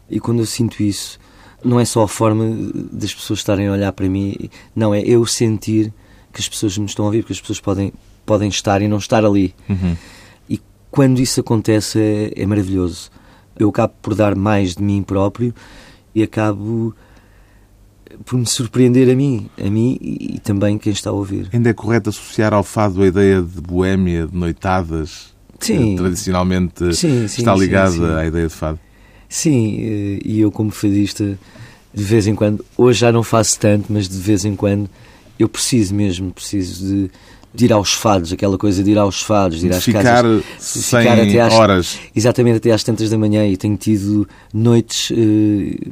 E 0.09 0.19
quando 0.19 0.39
eu 0.39 0.45
sinto 0.45 0.83
isso, 0.83 1.17
não 1.63 1.79
é 1.79 1.85
só 1.85 2.03
a 2.03 2.07
forma 2.07 2.45
das 2.91 3.13
pessoas 3.13 3.39
estarem 3.39 3.67
a 3.67 3.71
olhar 3.71 3.91
para 3.93 4.09
mim, 4.09 4.35
não, 4.75 4.93
é 4.93 4.99
eu 4.99 5.25
sentir 5.25 5.93
que 6.33 6.41
as 6.41 6.49
pessoas 6.49 6.77
me 6.77 6.85
estão 6.85 7.05
a 7.05 7.07
ouvir, 7.07 7.21
porque 7.21 7.33
as 7.33 7.39
pessoas 7.39 7.61
podem, 7.61 7.93
podem 8.25 8.49
estar 8.49 8.81
e 8.81 8.89
não 8.89 8.97
estar 8.97 9.23
ali. 9.23 9.55
Uhum. 9.69 9.95
E 10.49 10.59
quando 10.91 11.19
isso 11.19 11.39
acontece 11.39 11.97
é, 11.99 12.33
é 12.35 12.45
maravilhoso. 12.45 13.09
Eu 13.57 13.69
acabo 13.69 13.93
por 14.01 14.13
dar 14.13 14.35
mais 14.35 14.75
de 14.75 14.83
mim 14.83 15.01
próprio 15.01 15.55
e 16.13 16.21
acabo 16.21 16.93
por 18.23 18.37
me 18.37 18.45
surpreender 18.45 19.09
a 19.09 19.15
mim, 19.15 19.49
a 19.59 19.69
mim 19.69 19.97
e, 20.01 20.39
também 20.39 20.77
quem 20.77 20.93
está 20.93 21.09
a 21.09 21.13
ouvir. 21.13 21.49
Ainda 21.51 21.69
é 21.69 21.73
correto 21.73 22.09
associar 22.09 22.53
ao 22.53 22.63
fado 22.63 23.01
a 23.01 23.07
ideia 23.07 23.41
de 23.41 23.61
boémia, 23.61 24.27
de 24.27 24.37
noitadas, 24.37 25.33
sim. 25.59 25.91
que 25.91 25.95
tradicionalmente 25.97 26.95
sim, 26.95 27.27
sim, 27.27 27.41
está 27.41 27.55
ligada 27.55 28.19
à 28.19 28.25
ideia 28.25 28.47
de 28.47 28.53
fado? 28.53 28.79
Sim, 29.27 29.77
eh, 29.79 30.19
e 30.23 30.39
eu 30.39 30.51
como 30.51 30.71
fadista, 30.71 31.37
de 31.93 32.03
vez 32.03 32.27
em 32.27 32.35
quando, 32.35 32.63
hoje 32.77 32.99
já 32.99 33.11
não 33.11 33.23
faço 33.23 33.59
tanto, 33.59 33.91
mas 33.91 34.07
de 34.07 34.17
vez 34.17 34.45
em 34.45 34.55
quando 34.55 34.89
eu 35.37 35.49
preciso 35.49 35.93
mesmo, 35.93 36.31
preciso 36.31 36.85
de, 36.85 37.11
de 37.53 37.65
ir 37.65 37.73
aos 37.73 37.93
fados, 37.93 38.31
aquela 38.31 38.57
coisa 38.57 38.83
de 38.83 38.91
ir 38.91 38.97
aos 38.97 39.21
fados, 39.21 39.59
de 39.59 39.67
ir 39.67 39.73
às 39.73 39.83
ficar 39.83 40.03
casas. 40.03 40.43
ficar 40.59 41.19
até 41.19 41.41
às, 41.41 41.53
horas. 41.53 41.99
Exatamente, 42.15 42.57
até 42.57 42.71
às 42.71 42.83
tantas 42.83 43.09
da 43.09 43.17
manhã 43.17 43.45
e 43.47 43.57
tenho 43.57 43.77
tido 43.77 44.27
noites 44.53 45.11
eh, 45.11 45.89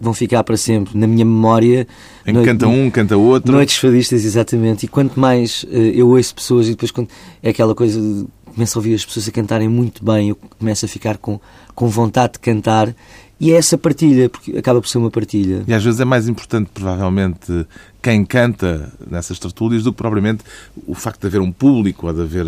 vão 0.00 0.12
ficar 0.12 0.44
para 0.44 0.56
sempre 0.56 0.96
na 0.98 1.06
minha 1.06 1.24
memória. 1.24 1.86
Em 2.26 2.34
que 2.34 2.44
canta 2.44 2.68
um, 2.68 2.90
canta 2.90 3.16
outro. 3.16 3.52
Noites 3.52 3.76
fadistas, 3.76 4.24
exatamente. 4.24 4.84
E 4.84 4.88
quanto 4.88 5.18
mais 5.18 5.64
uh, 5.64 5.68
eu 5.68 6.08
ouço 6.08 6.34
pessoas 6.34 6.66
e 6.68 6.70
depois 6.70 6.90
quando 6.90 7.08
é 7.42 7.50
aquela 7.50 7.74
coisa 7.74 8.00
de 8.00 8.26
começo 8.54 8.78
a 8.78 8.80
ouvir 8.80 8.94
as 8.94 9.04
pessoas 9.04 9.28
a 9.28 9.32
cantarem 9.32 9.68
muito 9.68 10.04
bem, 10.04 10.30
eu 10.30 10.36
começo 10.58 10.86
a 10.86 10.88
ficar 10.88 11.18
com, 11.18 11.38
com 11.74 11.88
vontade 11.88 12.34
de 12.34 12.38
cantar. 12.38 12.94
E 13.38 13.52
é 13.52 13.56
essa 13.56 13.76
partilha, 13.76 14.30
porque 14.30 14.56
acaba 14.56 14.80
por 14.80 14.88
ser 14.88 14.96
uma 14.96 15.10
partilha. 15.10 15.62
E 15.68 15.74
às 15.74 15.84
vezes 15.84 16.00
é 16.00 16.06
mais 16.06 16.26
importante, 16.26 16.70
provavelmente, 16.72 17.66
quem 18.02 18.24
canta 18.24 18.90
nessas 19.10 19.38
tertúlias 19.38 19.82
do 19.82 19.92
que 19.92 19.98
propriamente 19.98 20.42
o 20.86 20.94
facto 20.94 21.20
de 21.20 21.26
haver 21.26 21.42
um 21.42 21.52
público 21.52 22.06
ou 22.06 22.14
de 22.14 22.22
haver 22.22 22.46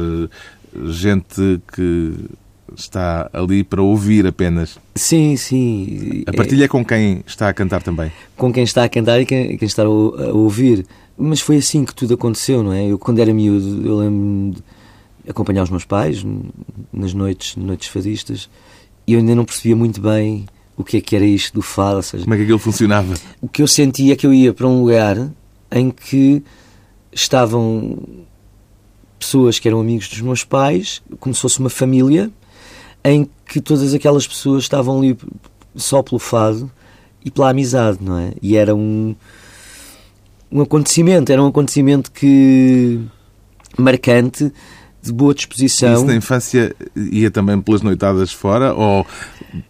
gente 0.87 1.61
que 1.75 2.15
está 2.77 3.29
ali 3.33 3.63
para 3.63 3.83
ouvir 3.83 4.27
apenas. 4.27 4.79
Sim, 4.95 5.37
sim. 5.37 6.23
A 6.27 6.33
partilha 6.33 6.65
é 6.65 6.69
com 6.69 6.85
quem 6.85 7.23
está 7.27 7.49
a 7.49 7.55
cantar 7.55 7.83
também. 7.83 8.13
Com 8.37 8.53
quem 8.53 8.65
está 8.65 8.85
a 8.85 8.89
cantar 8.89 9.21
e 9.21 9.27
quem, 9.27 9.57
quem 9.57 9.67
está 9.67 9.83
a 9.85 9.89
ouvir. 9.89 10.87
Mas 11.17 11.41
foi 11.41 11.57
assim 11.57 11.85
que 11.85 11.95
tudo 11.95 12.15
aconteceu, 12.15 12.63
não 12.63 12.73
é? 12.73 12.87
Eu, 12.87 12.99
quando 12.99 13.19
era 13.19 13.33
miúdo, 13.33 13.87
eu 13.87 13.99
lembro-me 13.99 14.53
de 14.53 14.63
acompanhar 15.29 15.63
os 15.63 15.71
meus 15.71 15.85
pais 15.85 16.25
nas 16.93 17.13
noites, 17.13 17.57
noites 17.57 17.89
fadistas 17.89 18.49
e 19.07 19.15
eu 19.15 19.21
ainda 19.21 19.35
não 19.35 19.45
percebia 19.45 19.75
muito 19.75 20.01
bem 20.01 20.47
o 20.77 20.85
que 20.85 20.99
é 20.99 21.01
que 21.01 21.17
era 21.17 21.25
isto 21.25 21.55
do 21.55 21.63
fado. 21.63 22.03
Seja, 22.03 22.25
Como 22.25 22.35
é 22.35 22.37
que 22.37 22.43
aquilo 22.45 22.59
funcionava? 22.59 23.15
O 23.41 23.49
que 23.49 23.63
eu 23.63 23.67
sentia 23.67 24.13
é 24.13 24.17
que 24.17 24.27
eu 24.27 24.35
ia 24.35 24.53
para 24.53 24.67
um 24.67 24.81
lugar 24.81 25.31
em 25.73 25.91
que 25.91 26.43
estavam 27.11 27.99
pessoas 29.19 29.59
que 29.59 29.67
eram 29.67 29.81
amigos 29.81 30.09
dos 30.09 30.21
meus 30.21 30.45
pais, 30.45 31.03
como 31.19 31.35
se 31.35 31.41
fosse 31.41 31.59
uma 31.59 31.71
família, 31.71 32.31
em 33.11 33.29
que 33.47 33.61
todas 33.61 33.95
aquelas 33.95 34.27
pessoas 34.27 34.65
estavam 34.65 34.99
ali 34.99 35.17
só 35.75 36.03
pelo 36.03 36.19
fado 36.19 36.71
e 37.25 37.31
pela 37.31 37.51
amizade, 37.51 37.99
não 38.01 38.19
é? 38.19 38.33
E 38.43 38.57
era 38.57 38.75
um, 38.75 39.15
um 40.51 40.61
acontecimento, 40.61 41.33
era 41.33 41.43
um 41.43 41.47
acontecimento 41.47 42.11
que 42.11 43.01
marcante, 43.77 44.53
de 45.03 45.13
boa 45.13 45.35
disposição. 45.35 45.95
Isso 45.95 46.07
na 46.07 46.15
infância 46.15 46.75
ia 46.97 47.31
também 47.31 47.61
pelas 47.61 47.83
noitadas 47.83 48.33
fora 48.33 48.75
ou 48.75 49.07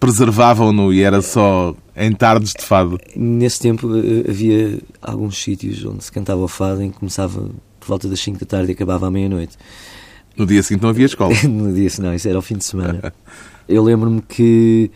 preservavam-no 0.01 0.93
e 0.93 1.03
era 1.03 1.21
só 1.23 1.75
em 1.97 2.13
tardes 2.13 2.53
de 2.53 2.65
fado? 2.65 2.99
Nesse 3.15 3.61
tempo 3.61 3.89
eh, 3.97 4.31
havia 4.31 4.81
alguns 5.03 5.43
sítios 5.43 5.85
onde 5.85 6.05
se 6.05 6.13
cantava 6.13 6.41
o 6.41 6.49
fado 6.49 6.83
em 6.83 6.91
que 6.91 6.99
começava 6.99 7.51
por 7.79 7.89
volta 7.89 8.09
das 8.09 8.21
5 8.21 8.41
da 8.41 8.47
tarde 8.47 8.73
e 8.73 8.75
acabava 8.75 9.07
à 9.07 9.11
meia-noite. 9.11 9.57
No 10.39 10.47
dia 10.47 10.63
seguinte 10.63 10.83
não 10.83 10.91
havia 10.91 11.07
escola. 11.07 11.35
no 11.43 11.75
dia 11.75 11.91
seguinte, 11.91 12.07
não, 12.07 12.15
isso 12.15 12.29
era 12.29 12.39
o 12.39 12.43
fim 12.43 12.57
de 12.57 12.65
semana. 12.65 13.13
eu 13.69 13.83
lembro-me 13.83 14.23
que 14.23 14.91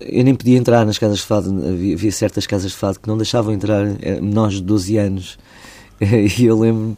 eu 0.00 0.24
nem 0.24 0.34
podia 0.34 0.56
entrar 0.56 0.86
nas 0.86 0.96
casas 0.96 1.18
de 1.18 1.24
fado, 1.26 1.50
havia, 1.68 1.94
havia, 1.94 2.10
certas 2.10 2.46
casas 2.46 2.70
de 2.70 2.76
fado 2.76 2.98
que 2.98 3.06
não 3.06 3.18
deixavam 3.18 3.52
entrar 3.52 3.84
menores 4.22 4.56
de 4.56 4.62
12 4.62 4.96
anos. 4.96 5.38
E 6.02 6.46
eu 6.46 6.58
lembro-me 6.58 6.96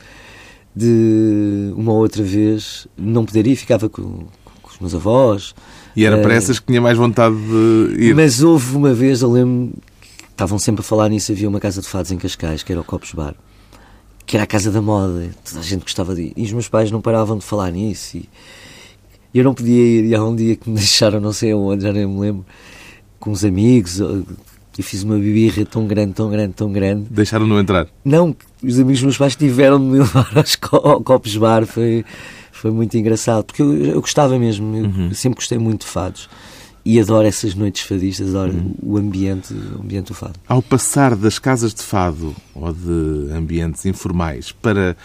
de 0.76 1.72
uma 1.76 1.92
outra 1.92 2.22
vez 2.22 2.87
não 2.96 3.25
poder 3.25 3.49
ir, 3.49 3.56
ficava 3.56 3.88
com, 3.88 4.26
com 4.62 4.70
os 4.70 4.78
meus 4.78 4.94
avós. 4.94 5.56
E 5.96 6.04
era 6.04 6.18
para 6.18 6.32
essas 6.32 6.61
que 6.61 6.66
tinha 6.66 6.80
mais 6.80 6.96
vontade 6.96 7.34
de 7.34 7.96
ir. 7.99 8.14
Mas 8.14 8.44
houve 8.44 8.76
uma 8.76 8.94
vez, 8.94 9.22
eu 9.22 9.32
lembro 9.32 9.72
estavam 10.30 10.56
sempre 10.56 10.82
a 10.82 10.84
falar 10.84 11.08
nisso, 11.08 11.32
havia 11.32 11.49
uma 11.49 11.58
casa 11.58 11.80
de 11.80 11.88
fados 11.88 12.12
em 12.12 12.16
Cascais, 12.16 12.62
que 12.62 12.70
era 12.70 12.80
o 12.80 12.84
Copos 12.84 13.12
Bar 13.12 13.34
que 14.32 14.36
era 14.38 14.44
a 14.44 14.46
casa 14.46 14.70
da 14.70 14.80
moda, 14.80 15.28
toda 15.44 15.60
a 15.60 15.62
gente 15.62 15.82
gostava 15.82 16.14
de 16.14 16.22
ir. 16.22 16.32
E 16.38 16.44
os 16.44 16.52
meus 16.54 16.66
pais 16.66 16.90
não 16.90 17.02
paravam 17.02 17.36
de 17.36 17.44
falar 17.44 17.70
nisso. 17.70 18.16
E 18.16 18.26
eu 19.34 19.44
não 19.44 19.52
podia 19.52 19.76
ir. 19.76 20.06
E 20.06 20.14
há 20.14 20.24
um 20.24 20.34
dia 20.34 20.56
que 20.56 20.70
me 20.70 20.76
deixaram, 20.80 21.20
não 21.20 21.34
sei 21.34 21.52
aonde, 21.52 21.82
já 21.82 21.92
nem 21.92 22.06
me 22.06 22.18
lembro, 22.18 22.46
com 23.20 23.30
os 23.30 23.44
amigos. 23.44 24.00
Eu 24.00 24.24
fiz 24.78 25.02
uma 25.02 25.18
bibirra 25.18 25.66
tão 25.66 25.86
grande, 25.86 26.14
tão 26.14 26.30
grande, 26.30 26.54
tão 26.54 26.72
grande. 26.72 27.08
Deixaram-no 27.10 27.60
entrar? 27.60 27.86
Não, 28.02 28.34
os 28.62 28.78
amigos 28.78 29.00
dos 29.00 29.02
meus 29.02 29.18
pais 29.18 29.36
tiveram 29.36 29.78
de 29.78 29.84
me 29.84 29.98
levar 30.00 30.32
aos 30.34 30.56
copos 30.56 31.36
bar. 31.36 31.66
Foi, 31.66 32.02
foi 32.52 32.70
muito 32.70 32.96
engraçado, 32.96 33.44
porque 33.44 33.60
eu, 33.60 33.84
eu 33.84 34.00
gostava 34.00 34.38
mesmo. 34.38 34.74
Eu 34.74 34.84
uhum. 34.84 35.12
sempre 35.12 35.36
gostei 35.40 35.58
muito 35.58 35.82
de 35.82 35.88
fados. 35.88 36.26
E 36.84 37.00
adoro 37.00 37.26
essas 37.26 37.54
noites 37.54 37.82
fadistas, 37.82 38.30
adoro 38.30 38.52
uhum. 38.52 38.74
o 38.82 38.98
ambiente, 38.98 39.54
o 39.54 39.82
ambiente 39.82 40.08
do 40.08 40.14
fado. 40.14 40.34
Ao 40.48 40.60
passar 40.60 41.14
das 41.14 41.38
casas 41.38 41.72
de 41.72 41.82
fado 41.82 42.34
ou 42.54 42.72
de 42.72 43.32
ambientes 43.32 43.86
informais 43.86 44.50
para 44.50 44.96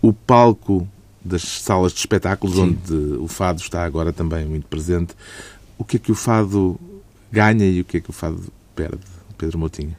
o 0.00 0.12
palco 0.12 0.88
das 1.22 1.42
salas 1.42 1.92
de 1.92 1.98
espetáculos, 1.98 2.56
Sim. 2.56 2.62
onde 2.62 2.94
o 3.18 3.28
fado 3.28 3.60
está 3.60 3.84
agora 3.84 4.12
também 4.12 4.46
muito 4.46 4.66
presente, 4.66 5.14
o 5.76 5.84
que 5.84 5.96
é 5.96 6.00
que 6.00 6.12
o 6.12 6.14
fado 6.14 6.78
ganha 7.30 7.66
e 7.66 7.80
o 7.80 7.84
que 7.84 7.98
é 7.98 8.00
que 8.00 8.10
o 8.10 8.12
fado 8.12 8.40
perde, 8.74 9.00
Pedro 9.36 9.58
Moutinho? 9.58 9.94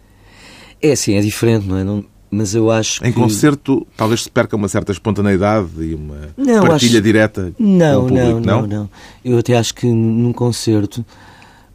É 0.82 0.92
assim, 0.92 1.14
é 1.16 1.22
diferente, 1.22 1.68
não 1.68 1.78
é? 1.78 1.84
Não, 1.84 2.04
mas 2.30 2.54
eu 2.54 2.70
acho 2.70 3.04
em 3.06 3.12
que... 3.12 3.20
concerto 3.20 3.88
talvez 3.96 4.24
se 4.24 4.30
perca 4.30 4.56
uma 4.56 4.68
certa 4.68 4.92
espontaneidade 4.92 5.70
e 5.80 5.96
uma 5.96 6.30
não, 6.38 6.68
partilha 6.68 6.98
acho... 6.98 7.02
direta 7.02 7.54
não, 7.58 8.02
com 8.02 8.06
o 8.06 8.10
público, 8.10 8.40
não, 8.40 8.40
não, 8.40 8.62
não, 8.62 8.68
não. 8.68 8.90
Eu 9.24 9.38
até 9.38 9.58
acho 9.58 9.74
que 9.74 9.88
num 9.88 10.34
concerto 10.34 11.06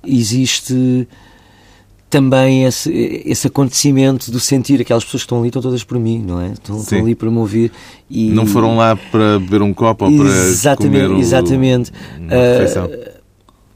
existe 0.04 1.09
também 2.12 2.64
esse, 2.64 2.92
esse 3.25 3.47
acontecimento 3.47 4.30
do 4.30 4.38
sentir 4.38 4.78
aquelas 4.82 5.02
pessoas 5.02 5.23
que 5.23 5.25
estão 5.25 5.38
ali 5.38 5.49
estão 5.49 5.62
todas 5.62 5.82
por 5.82 5.99
mim, 5.99 6.23
não 6.23 6.42
é? 6.42 6.52
Estão, 6.52 6.78
estão 6.78 6.99
ali 6.99 7.14
para 7.14 7.30
me 7.30 7.38
ouvir 7.38 7.73
e 8.11 8.28
não 8.28 8.44
foram 8.44 8.76
lá 8.76 8.94
para 8.94 9.38
beber 9.38 9.62
um 9.62 9.73
copo 9.73 10.04
ou 10.04 10.14
para 10.18 10.26
exatamente, 10.26 11.06
comer 11.06 11.21
exatamente. 11.21 11.90
uma 12.18 12.35
refeição. 12.35 12.85
Uh, 12.85 13.12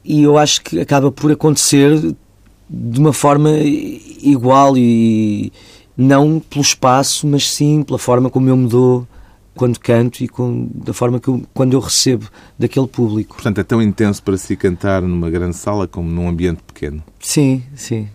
e 0.05 0.23
eu 0.23 0.37
acho 0.37 0.61
que 0.61 0.79
acaba 0.79 1.11
por 1.11 1.33
acontecer 1.33 2.15
de 2.69 3.01
uma 3.01 3.15
forma 3.15 3.51
igual 4.23 4.77
e 4.77 5.51
não 5.97 6.39
pelo 6.39 6.63
espaço, 6.63 7.27
mas 7.27 7.51
sim 7.51 7.83
pela 7.83 7.99
forma 7.99 8.29
como 8.29 8.49
eu 8.49 8.57
me 8.57 8.69
dou 8.69 9.07
quando 9.57 9.81
canto 9.81 10.23
e 10.23 10.29
com, 10.29 10.69
da 10.75 10.93
forma 10.93 11.19
que 11.19 11.29
eu, 11.29 11.43
quando 11.55 11.73
eu 11.73 11.81
recebo 11.81 12.29
daquele 12.59 12.87
público. 12.87 13.35
Portanto, 13.35 13.59
é 13.59 13.65
tão 13.65 13.81
intenso 13.81 14.23
para 14.23 14.37
si 14.37 14.55
cantar 14.55 15.01
numa 15.01 15.31
grande 15.31 15.57
sala 15.57 15.89
como 15.89 16.11
num 16.11 16.29
ambiente 16.29 16.63
pequeno? 16.63 17.03
Sim, 17.19 17.63
sim. 17.75 18.09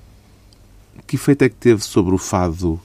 Que 1.07 1.15
efeito 1.15 1.43
é 1.43 1.49
que 1.49 1.55
teve 1.55 1.83
sobre 1.83 2.13
o 2.13 2.17
fado 2.17 2.79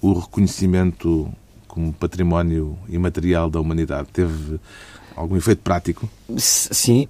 o 0.00 0.12
reconhecimento 0.12 1.28
como 1.66 1.92
património 1.92 2.78
imaterial 2.88 3.48
da 3.48 3.58
humanidade? 3.58 4.08
Teve 4.12 4.60
algum 5.16 5.36
efeito 5.36 5.62
prático? 5.62 6.08
Sim. 6.36 7.08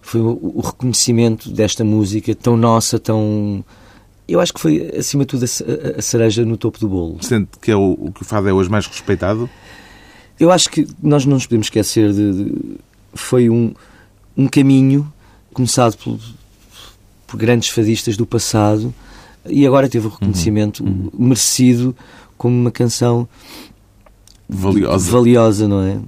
Foi 0.00 0.22
o 0.22 0.62
reconhecimento 0.64 1.50
desta 1.50 1.84
música 1.84 2.34
tão 2.34 2.56
nossa, 2.56 2.98
tão 2.98 3.62
eu 4.28 4.40
acho 4.40 4.52
que 4.52 4.60
foi, 4.60 4.92
acima 4.96 5.24
de 5.24 5.28
tudo, 5.28 5.44
a 5.44 6.02
cereja 6.02 6.44
no 6.44 6.56
topo 6.56 6.78
do 6.78 6.88
bolo. 6.88 7.16
Sente 7.22 7.50
que 7.62 7.70
é 7.70 7.76
o, 7.76 7.96
o 7.98 8.12
que 8.12 8.22
o 8.22 8.24
fado 8.24 8.48
é 8.48 8.52
hoje 8.52 8.70
mais 8.70 8.86
respeitado? 8.86 9.48
Eu 10.38 10.52
acho 10.52 10.68
que 10.68 10.86
nós 11.02 11.24
não 11.24 11.34
nos 11.34 11.46
podemos 11.46 11.66
esquecer 11.66 12.12
de. 12.12 12.44
de 12.44 12.78
foi 13.14 13.48
um, 13.48 13.72
um 14.36 14.46
caminho 14.46 15.10
começado 15.52 15.96
por, 15.96 16.20
por 17.26 17.36
grandes 17.38 17.70
fadistas 17.70 18.16
do 18.16 18.26
passado 18.26 18.94
e 19.46 19.66
agora 19.66 19.88
teve 19.88 20.06
o 20.06 20.10
reconhecimento 20.10 20.84
uhum. 20.84 21.10
uhum. 21.12 21.26
merecido 21.26 21.96
como 22.36 22.54
uma 22.54 22.70
canção 22.70 23.26
valiosa. 24.48 25.10
valiosa, 25.10 25.66
não 25.66 25.82
é? 25.82 25.98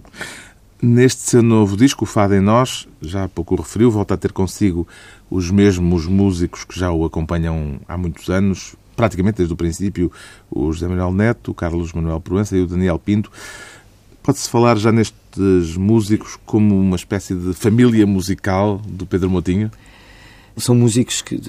Neste 0.83 1.23
seu 1.23 1.43
novo 1.43 1.77
disco, 1.77 2.05
o 2.05 2.07
Fado 2.07 2.35
em 2.35 2.41
Nós, 2.41 2.87
já 3.03 3.25
há 3.25 3.29
pouco 3.29 3.55
o 3.55 3.59
referiu, 3.59 3.91
volta 3.91 4.15
a 4.15 4.17
ter 4.17 4.33
consigo 4.33 4.87
os 5.31 5.51
mesmos 5.51 6.07
músicos 6.07 6.65
que 6.65 6.79
já 6.79 6.91
o 6.91 7.05
acompanham 7.05 7.81
há 7.87 7.97
muitos 7.97 8.29
anos, 8.29 8.75
praticamente 8.97 9.37
desde 9.39 9.55
o 9.55 9.57
princípio, 9.57 10.11
o 10.51 10.73
José 10.73 10.89
Manuel 10.89 11.13
Neto, 11.13 11.53
o 11.53 11.55
Carlos 11.55 11.93
Manuel 11.93 12.21
Proença 12.21 12.57
e 12.57 12.61
o 12.61 12.67
Daniel 12.67 12.99
Pinto. 12.99 13.31
Pode-se 14.23 14.49
falar 14.51 14.77
já 14.77 14.91
nestes 14.91 15.77
músicos 15.77 16.37
como 16.45 16.79
uma 16.79 16.97
espécie 16.97 17.35
de 17.35 17.55
família 17.55 18.07
musical 18.07 18.81
do 18.87 19.07
Pedro 19.07 19.31
Motinho? 19.31 19.71
São 20.57 20.75
músicos 20.75 21.23
que 21.23 21.41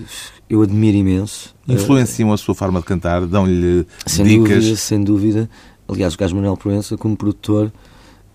eu 0.50 0.62
admiro 0.62 0.96
imenso. 0.96 1.54
Influenciam 1.68 2.32
a 2.32 2.38
sua 2.38 2.56
forma 2.56 2.80
de 2.80 2.86
cantar, 2.86 3.26
dão-lhe 3.26 3.86
dicas? 4.06 4.64
Dúvida, 4.64 4.76
sem 4.78 5.04
dúvida. 5.04 5.50
Aliás, 5.90 6.14
o 6.14 6.18
Carlos 6.18 6.34
Manuel 6.34 6.56
Proença, 6.56 6.96
como 6.96 7.18
produtor, 7.18 7.74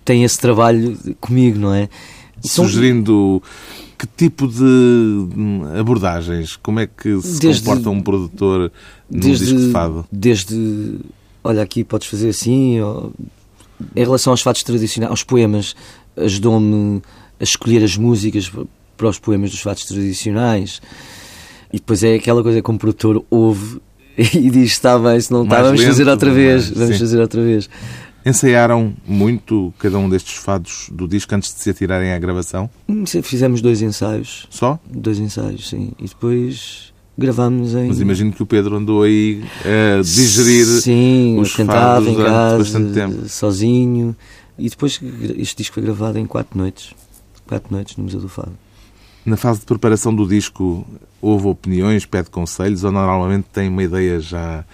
tem 0.04 0.22
esse 0.24 0.38
trabalho 0.38 0.98
comigo, 1.20 1.58
não 1.58 1.72
é? 1.72 1.88
Sugerindo 2.42 3.42
que 3.98 4.06
tipo 4.06 4.46
de 4.46 4.62
hum, 4.62 5.62
abordagens? 5.78 6.56
Como 6.56 6.80
é 6.80 6.86
que 6.86 7.20
se 7.20 7.40
desde, 7.40 7.62
comporta 7.62 7.90
um 7.90 8.00
produtor 8.00 8.72
num 9.10 9.20
desde, 9.20 9.46
disco 9.46 9.60
de 9.60 9.70
fado? 9.70 10.06
Desde, 10.10 10.98
olha, 11.42 11.62
aqui 11.62 11.82
podes 11.82 12.08
fazer 12.08 12.28
assim, 12.28 12.80
ou, 12.80 13.12
em 13.94 14.04
relação 14.04 14.32
aos 14.32 14.42
fados 14.42 14.62
tradicionais, 14.62 15.10
aos 15.10 15.22
poemas, 15.22 15.74
ajudou-me 16.16 17.02
a 17.40 17.44
escolher 17.44 17.82
as 17.82 17.96
músicas 17.96 18.50
para 18.96 19.08
os 19.08 19.18
poemas 19.18 19.50
dos 19.50 19.60
fados 19.60 19.84
tradicionais. 19.84 20.80
E 21.72 21.78
depois 21.78 22.02
é 22.02 22.14
aquela 22.14 22.42
coisa 22.42 22.62
que 22.62 22.70
um 22.70 22.78
produtor 22.78 23.24
ouve 23.30 23.80
e 24.16 24.50
diz: 24.50 24.72
está 24.72 24.98
bem, 24.98 25.20
se 25.20 25.32
não 25.32 25.44
está, 25.44 25.62
vamos 25.62 25.80
lento, 25.80 25.90
fazer 25.90 26.08
outra 26.08 26.30
vez. 26.30 26.70
Vamos 26.70 26.94
sim. 26.94 27.00
fazer 27.00 27.20
outra 27.20 27.42
vez. 27.42 27.68
Ensaiaram 28.26 28.92
muito 29.06 29.72
cada 29.78 29.96
um 29.98 30.08
destes 30.08 30.34
fados 30.34 30.88
do 30.90 31.06
disco 31.06 31.32
antes 31.32 31.54
de 31.54 31.60
se 31.60 31.70
atirarem 31.70 32.12
à 32.12 32.18
gravação? 32.18 32.68
Hum, 32.88 33.04
fizemos 33.22 33.62
dois 33.62 33.80
ensaios. 33.82 34.48
Só? 34.50 34.80
Dois 34.84 35.20
ensaios, 35.20 35.68
sim. 35.68 35.92
E 35.96 36.08
depois 36.08 36.92
gravámos 37.16 37.76
em. 37.76 37.86
Mas 37.86 38.00
imagino 38.00 38.32
que 38.32 38.42
o 38.42 38.46
Pedro 38.46 38.74
andou 38.74 39.04
aí 39.04 39.44
a 39.64 40.02
digerir 40.02 40.66
sim, 40.66 41.38
os 41.38 41.52
fados 41.52 42.08
em 42.08 42.16
casa, 42.16 42.58
bastante 42.58 42.92
tempo. 42.92 43.28
sozinho. 43.28 44.16
E 44.58 44.68
depois 44.68 45.00
este 45.38 45.58
disco 45.58 45.74
foi 45.74 45.84
gravado 45.84 46.18
em 46.18 46.26
quatro 46.26 46.58
noites. 46.58 46.94
Quatro 47.46 47.72
noites 47.72 47.96
no 47.96 48.02
Museu 48.02 48.20
do 48.20 48.28
Fado. 48.28 48.58
Na 49.24 49.36
fase 49.36 49.60
de 49.60 49.66
preparação 49.66 50.12
do 50.12 50.26
disco, 50.26 50.84
houve 51.22 51.46
opiniões, 51.46 52.04
pede 52.04 52.28
conselhos 52.28 52.82
ou 52.82 52.90
normalmente 52.90 53.46
tem 53.52 53.68
uma 53.68 53.84
ideia 53.84 54.18
já 54.18 54.64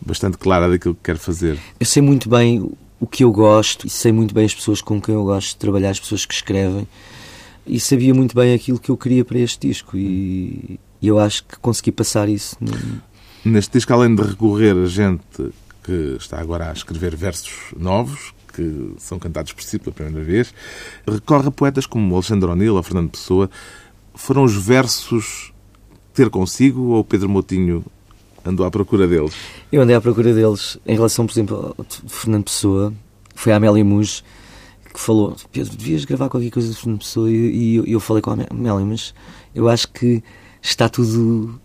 bastante 0.00 0.38
clara 0.38 0.68
daquilo 0.68 0.94
que 0.94 1.02
quer 1.02 1.16
fazer? 1.16 1.58
Eu 1.80 1.86
sei 1.86 2.00
muito 2.00 2.28
bem 2.28 2.70
o 3.00 3.06
que 3.06 3.24
eu 3.24 3.32
gosto 3.32 3.86
e 3.86 3.90
sei 3.90 4.12
muito 4.12 4.34
bem 4.34 4.44
as 4.44 4.54
pessoas 4.54 4.82
com 4.82 5.00
quem 5.00 5.14
eu 5.14 5.24
gosto 5.24 5.48
de 5.48 5.56
trabalhar, 5.56 5.90
as 5.90 5.98
pessoas 5.98 6.26
que 6.26 6.34
escrevem 6.34 6.86
e 7.66 7.80
sabia 7.80 8.12
muito 8.12 8.34
bem 8.34 8.54
aquilo 8.54 8.78
que 8.78 8.90
eu 8.90 8.96
queria 8.96 9.24
para 9.24 9.38
este 9.38 9.68
disco 9.68 9.96
e, 9.96 10.78
e 11.00 11.08
eu 11.08 11.18
acho 11.18 11.44
que 11.44 11.58
consegui 11.58 11.92
passar 11.92 12.28
isso. 12.28 12.56
Neste 13.44 13.72
disco, 13.72 13.92
além 13.92 14.14
de 14.14 14.22
recorrer 14.22 14.76
a 14.76 14.86
gente 14.86 15.22
que 15.82 16.16
está 16.18 16.38
agora 16.38 16.68
a 16.68 16.72
escrever 16.72 17.16
versos 17.16 17.72
novos, 17.76 18.34
que 18.52 18.92
são 18.98 19.18
cantados 19.18 19.52
por 19.52 19.62
si 19.62 19.78
pela 19.78 19.94
primeira 19.94 20.22
vez, 20.22 20.52
recorre 21.06 21.48
a 21.48 21.50
poetas 21.50 21.86
como 21.86 22.14
Alexandre 22.14 22.50
O'Neill 22.50 22.74
ou 22.74 22.82
Fernando 22.82 23.10
Pessoa. 23.10 23.50
Foram 24.14 24.44
os 24.44 24.54
versos 24.54 25.52
ter 26.12 26.28
consigo 26.28 26.88
ou 26.88 27.04
Pedro 27.04 27.28
Moutinho 27.28 27.84
andou 28.44 28.66
à 28.66 28.70
procura 28.70 29.06
deles? 29.06 29.32
Eu 29.70 29.82
andei 29.82 29.94
à 29.94 30.00
procura 30.00 30.32
deles 30.32 30.78
em 30.86 30.94
relação, 30.94 31.26
por 31.26 31.32
exemplo, 31.32 31.74
ao 31.76 31.86
Fernando 32.08 32.44
Pessoa. 32.44 32.92
Foi 33.34 33.52
a 33.52 33.56
Amélia 33.56 33.84
Muj 33.84 34.22
que 34.92 35.00
falou: 35.00 35.36
Pedro, 35.52 35.76
devias 35.76 36.04
gravar 36.04 36.28
qualquer 36.28 36.50
coisa 36.50 36.68
de 36.68 36.76
Fernando 36.76 36.98
Pessoa. 36.98 37.30
E, 37.30 37.80
e 37.86 37.92
eu 37.92 38.00
falei 38.00 38.22
com 38.22 38.30
a 38.30 38.34
Amélia, 38.50 38.84
mas 38.84 39.14
eu 39.54 39.68
acho 39.68 39.88
que 39.88 40.22
está 40.62 40.88
tudo 40.88 41.60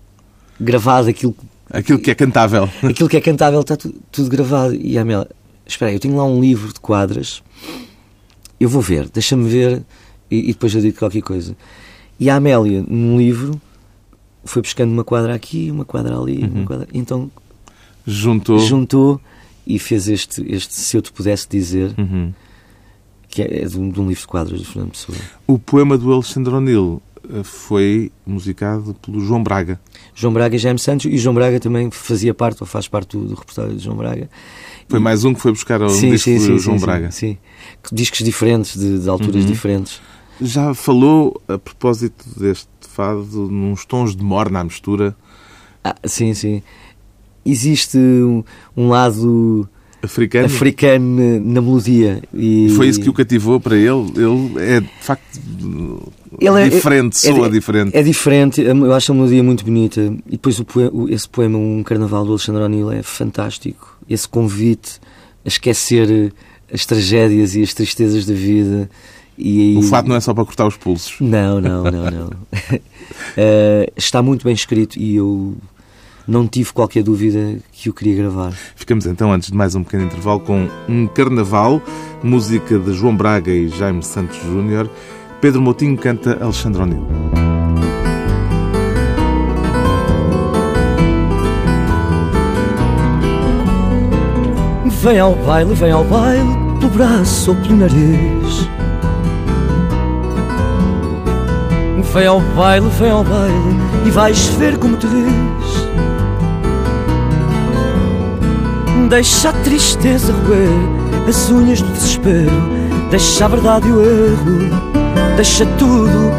gravado. 0.59 1.09
Aquilo, 1.09 1.35
aquilo 1.69 1.99
que 1.99 2.11
é 2.11 2.15
cantável. 2.15 2.69
Aquilo 2.83 3.09
que 3.09 3.17
é 3.17 3.21
cantável 3.21 3.61
está 3.61 3.75
tudo, 3.75 3.95
tudo 4.11 4.29
gravado. 4.29 4.75
E 4.75 4.97
a 4.97 5.01
Amélia, 5.01 5.29
espera 5.65 5.89
aí, 5.89 5.95
eu 5.95 5.99
tenho 5.99 6.15
lá 6.15 6.25
um 6.25 6.39
livro 6.39 6.73
de 6.73 6.79
quadras. 6.79 7.43
Eu 8.59 8.69
vou 8.69 8.81
ver, 8.81 9.09
deixa-me 9.09 9.49
ver 9.49 9.83
e, 10.31 10.49
e 10.49 10.53
depois 10.53 10.73
eu 10.73 10.81
digo 10.81 10.97
qualquer 10.97 11.21
coisa. 11.21 11.55
E 12.19 12.29
a 12.29 12.35
Amélia, 12.35 12.83
num 12.88 13.17
livro, 13.17 13.59
foi 14.45 14.62
buscando 14.62 14.91
uma 14.91 15.03
quadra 15.03 15.34
aqui, 15.34 15.69
uma 15.71 15.86
quadra 15.86 16.17
ali, 16.17 16.43
uhum. 16.43 16.51
uma 16.51 16.65
quadra... 16.65 16.88
então 16.93 17.29
juntou. 18.05 18.60
juntou 18.60 19.21
e 19.65 19.79
fez 19.79 20.08
este, 20.08 20.45
este 20.47 20.73
Se 20.73 20.95
Eu 20.95 21.01
Te 21.01 21.12
Pudesse 21.12 21.47
Dizer, 21.49 21.93
uhum. 21.97 22.31
que 23.27 23.41
é 23.41 23.65
de 23.65 23.79
um, 23.79 23.89
de 23.89 23.99
um, 23.99 24.08
livro 24.08 24.21
de 24.21 24.27
quadros 24.27 24.60
de 24.60 24.65
Fernando 24.65 24.91
Pessoa. 24.91 25.17
O 25.47 25.58
poema 25.58 25.97
do 25.97 26.13
Alexandre 26.13 26.53
O'Neill 26.53 27.01
eh, 27.34 27.43
foi 27.43 28.12
musicado 28.25 28.93
pelo 29.01 29.19
João 29.19 29.41
Braga. 29.41 29.79
João 30.13 30.31
Braga 30.31 30.55
e 30.55 30.60
Jaime 30.60 30.79
Santos, 30.79 31.08
e 31.08 31.17
João 31.17 31.34
Braga 31.34 31.60
também 31.60 31.89
fazia 31.89 32.34
parte, 32.34 32.62
ou 32.62 32.67
faz 32.67 32.88
parte 32.88 33.17
do, 33.17 33.25
do 33.25 33.36
repertório 33.36 33.75
de 33.75 33.84
João 33.84 33.97
Braga. 33.97 34.29
Foi 34.88 34.99
e... 34.99 35.01
mais 35.01 35.23
um 35.23 35.34
que 35.34 35.41
foi 35.41 35.51
buscar 35.51 35.81
um 35.81 35.89
sim, 35.89 36.12
disco 36.12 36.29
sim, 36.29 36.39
sim, 36.39 36.60
João 36.60 36.77
Braga. 36.77 37.10
Sim, 37.12 37.38
discos 37.91 38.19
diferentes, 38.19 38.77
de, 38.77 38.99
de 38.99 39.10
alturas 39.10 39.43
uhum. 39.43 39.51
diferentes. 39.51 39.99
Já 40.39 40.73
falou, 40.73 41.41
a 41.47 41.58
propósito 41.58 42.25
deste 42.38 42.67
fado, 42.95 43.51
nos 43.51 43.86
tons 43.86 44.15
de 44.15 44.23
morna 44.23 44.62
à 44.62 44.63
mistura? 44.63 45.15
Ah, 45.84 45.95
sim, 46.05 46.34
sim. 46.34 46.63
Existe 47.45 47.97
um, 47.97 48.43
um 48.75 48.89
lado 48.89 49.69
africano, 50.01 50.45
africano 50.45 51.39
na 51.41 51.62
melodia. 51.62 52.23
E... 52.34 52.69
Foi 52.75 52.88
isso 52.88 53.01
que 53.01 53.10
o 53.10 53.13
cativou 53.13 53.60
para 53.60 53.75
ele? 53.75 54.12
Ele 54.15 54.53
é, 54.60 54.79
de 54.79 54.89
facto, 55.01 55.39
ele 56.39 56.62
é, 56.62 56.69
diferente, 56.69 57.17
é, 57.17 57.34
soa 57.34 57.47
é, 57.47 57.49
diferente. 57.49 57.97
É 57.97 58.01
diferente, 58.01 58.62
eu 58.62 58.93
acho 58.93 59.12
a 59.12 59.15
melodia 59.15 59.43
muito 59.43 59.65
bonita. 59.65 60.01
E 60.25 60.31
depois 60.31 60.60
o 60.60 60.65
poema, 60.65 61.12
esse 61.12 61.27
poema, 61.27 61.58
Um 61.58 61.84
Carnaval 61.84 62.23
do 62.23 62.31
Alexandre 62.31 62.63
O'Neill, 62.63 62.91
é 62.91 63.03
fantástico. 63.03 63.97
Esse 64.10 64.27
convite 64.27 64.99
a 65.43 65.47
esquecer 65.47 66.34
as 66.71 66.86
tragédias 66.86 67.55
e 67.55 67.62
as 67.62 67.73
tristezas 67.73 68.25
da 68.25 68.34
vida 68.34 68.89
E, 69.37 69.75
o 69.77 69.81
fado 69.81 70.07
não 70.07 70.15
é 70.15 70.19
só 70.19 70.33
para 70.33 70.45
cortar 70.45 70.65
os 70.65 70.77
pulsos. 70.77 71.15
Não, 71.19 71.59
não, 71.59 71.83
não, 71.83 72.11
não. 72.11 72.27
uh, 72.27 73.91
está 73.97 74.21
muito 74.21 74.45
bem 74.45 74.53
escrito 74.53 74.97
e 74.97 75.15
eu 75.15 75.55
não 76.27 76.47
tive 76.47 76.71
qualquer 76.71 77.03
dúvida 77.03 77.57
que 77.71 77.89
o 77.89 77.93
queria 77.93 78.15
gravar. 78.15 78.53
Ficamos 78.75 79.05
então, 79.05 79.31
antes 79.31 79.51
de 79.51 79.55
mais 79.55 79.75
um 79.75 79.83
pequeno 79.83 80.05
intervalo, 80.05 80.39
com 80.39 80.67
um 80.87 81.07
carnaval, 81.07 81.81
música 82.23 82.79
de 82.79 82.93
João 82.93 83.15
Braga 83.15 83.51
e 83.51 83.67
Jaime 83.69 84.03
Santos 84.03 84.37
Júnior. 84.37 84.89
Pedro 85.41 85.61
Moutinho 85.61 85.97
canta 85.97 86.41
Alexandre 86.41 86.81
O'Neill. 86.81 87.05
Vem 95.03 95.19
ao 95.19 95.35
baile, 95.35 95.75
vem 95.75 95.91
ao 95.91 96.03
baile, 96.05 96.49
pelo 96.79 96.91
braço 96.91 97.51
ou 97.51 97.57
pelo 97.57 97.75
nariz. 97.75 98.67
Vem 102.01 102.27
ao 102.27 102.39
baile, 102.39 102.89
vem 102.99 103.10
ao 103.10 103.23
baile, 103.23 103.79
e 104.05 104.12
vais 104.12 104.45
ver 104.58 104.77
como 104.77 104.97
te 104.97 105.08
vês. 105.08 105.86
Deixa 109.10 109.49
a 109.49 109.53
tristeza 109.53 110.34
roer 110.34 111.05
as 111.27 111.49
unhas 111.49 111.81
do 111.81 111.91
desespero, 111.91 112.51
deixa 113.10 113.45
a 113.45 113.47
verdade 113.47 113.88
e 113.88 113.91
o 113.91 114.01
erro, 114.01 114.69
deixa 115.36 115.65
tudo, 115.77 116.31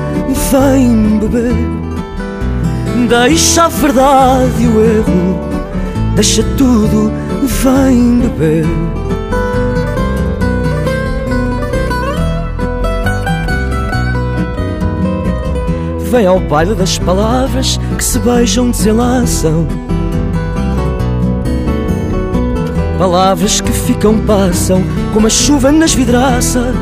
vem 0.51 1.19
beber. 1.19 1.55
Deixa 3.09 3.65
a 3.65 3.69
verdade 3.69 4.63
e 4.63 4.67
o 4.69 4.81
erro, 4.81 5.41
deixa 6.15 6.43
tudo, 6.57 7.13
vem 7.43 8.21
beber. 8.21 8.67
Vem 16.17 16.27
ao 16.27 16.41
baile 16.41 16.75
das 16.75 16.99
palavras 16.99 17.79
que 17.95 18.03
se 18.03 18.19
beijam, 18.19 18.71
desenlaçam. 18.71 19.67
Palavras 22.99 23.61
que 23.61 23.71
ficam, 23.71 24.19
passam, 24.21 24.83
como 25.13 25.27
a 25.27 25.31
chuva 25.31 25.71
nas 25.71 25.93
vidraças. 25.93 26.75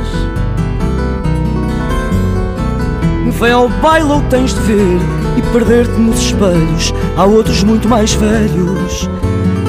Vem 3.40 3.50
ao 3.50 3.68
baile 3.68 4.12
ou 4.12 4.20
tens 4.30 4.54
de 4.54 4.60
ver 4.60 5.00
e 5.36 5.42
perder-te 5.52 5.98
nos 5.98 6.26
espelhos. 6.26 6.94
Há 7.16 7.24
outros 7.24 7.64
muito 7.64 7.88
mais 7.88 8.14
velhos 8.14 9.10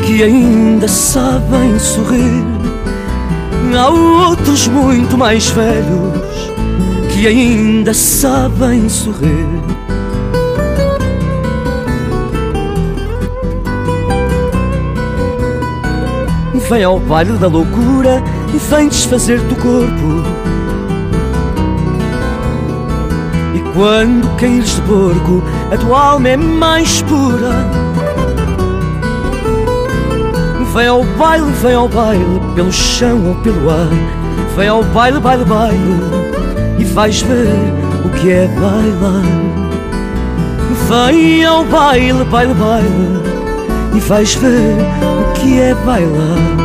que 0.06 0.22
ainda 0.22 0.88
sabem 0.88 1.80
sorrir. 1.80 2.46
Há 3.76 3.90
outros 3.90 4.68
muito 4.68 5.18
mais 5.18 5.50
velhos 5.50 6.35
que 7.16 7.28
ainda 7.28 7.94
sabem 7.94 8.90
sorrir. 8.90 9.48
Vem 16.70 16.84
ao 16.84 17.00
baile 17.00 17.38
da 17.38 17.48
loucura 17.48 18.22
e 18.54 18.58
vem 18.58 18.90
desfazer-te 18.90 19.54
o 19.54 19.56
corpo. 19.56 20.24
E 23.54 23.60
quando 23.74 24.36
caíres 24.36 24.76
de 24.76 24.82
porco, 24.82 25.42
a 25.72 25.78
tua 25.78 26.06
alma 26.08 26.28
é 26.28 26.36
mais 26.36 27.02
pura. 27.04 27.54
Vem 30.74 30.88
ao 30.88 31.04
baile, 31.18 31.50
vem 31.62 31.76
ao 31.76 31.88
baile, 31.88 32.42
pelo 32.56 32.74
chão 32.74 33.26
ou 33.26 33.36
pelo 33.36 33.70
ar. 33.70 33.88
Vem 34.58 34.68
ao 34.68 34.84
baile, 34.84 35.20
baile, 35.22 35.46
baile, 35.46 36.25
vais 36.96 37.22
ver 37.24 37.50
o 38.06 38.10
que 38.10 38.32
é 38.32 38.48
bailar. 38.48 39.22
Vem 40.88 41.44
ao 41.44 41.66
baile, 41.66 42.24
baile, 42.24 42.54
baile, 42.54 43.22
e 43.94 44.00
vais 44.00 44.34
ver 44.36 44.78
o 45.04 45.34
que 45.34 45.60
é 45.60 45.76
bailar. 45.76 46.65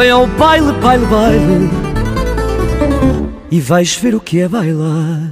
Vem 0.00 0.08
ao 0.08 0.26
baile, 0.26 0.72
baile, 0.80 1.04
baile. 1.04 1.70
E 3.50 3.60
vais 3.60 3.94
ver 3.96 4.14
o 4.14 4.20
que 4.20 4.40
é 4.40 4.48
bailar 4.48 5.29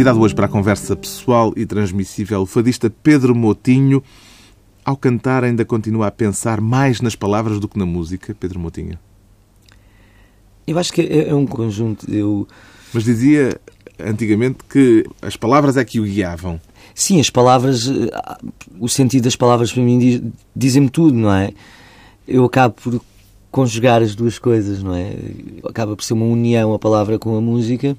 Convidado 0.00 0.22
hoje 0.22 0.34
para 0.34 0.46
a 0.46 0.48
conversa 0.48 0.96
pessoal 0.96 1.52
e 1.54 1.66
transmissível, 1.66 2.40
o 2.40 2.46
fadista 2.46 2.88
Pedro 2.88 3.34
Motinho. 3.34 4.02
Ao 4.82 4.96
cantar, 4.96 5.44
ainda 5.44 5.62
continua 5.62 6.06
a 6.06 6.10
pensar 6.10 6.58
mais 6.58 7.02
nas 7.02 7.14
palavras 7.14 7.60
do 7.60 7.68
que 7.68 7.78
na 7.78 7.84
música, 7.84 8.34
Pedro 8.34 8.58
Motinho? 8.58 8.98
Eu 10.66 10.78
acho 10.78 10.90
que 10.90 11.02
é, 11.02 11.28
é 11.28 11.34
um 11.34 11.44
conjunto. 11.44 12.10
Eu... 12.10 12.48
Mas 12.94 13.04
dizia 13.04 13.60
antigamente 13.98 14.64
que 14.64 15.04
as 15.20 15.36
palavras 15.36 15.76
é 15.76 15.84
que 15.84 16.00
o 16.00 16.04
guiavam. 16.04 16.58
Sim, 16.94 17.20
as 17.20 17.28
palavras, 17.28 17.86
eh, 17.86 18.38
o 18.80 18.88
sentido 18.88 19.24
das 19.24 19.36
palavras 19.36 19.70
para 19.70 19.82
mim 19.82 20.32
dizem-me 20.56 20.88
tudo, 20.88 21.14
não 21.14 21.30
é? 21.30 21.52
Eu 22.26 22.46
acabo 22.46 22.74
por 22.82 23.02
conjugar 23.50 24.00
as 24.00 24.14
duas 24.14 24.38
coisas, 24.38 24.82
não 24.82 24.94
é? 24.94 25.14
Acaba 25.62 25.94
por 25.94 26.02
ser 26.02 26.14
uma 26.14 26.24
união 26.24 26.72
a 26.72 26.78
palavra 26.78 27.18
com 27.18 27.36
a 27.36 27.40
música 27.42 27.98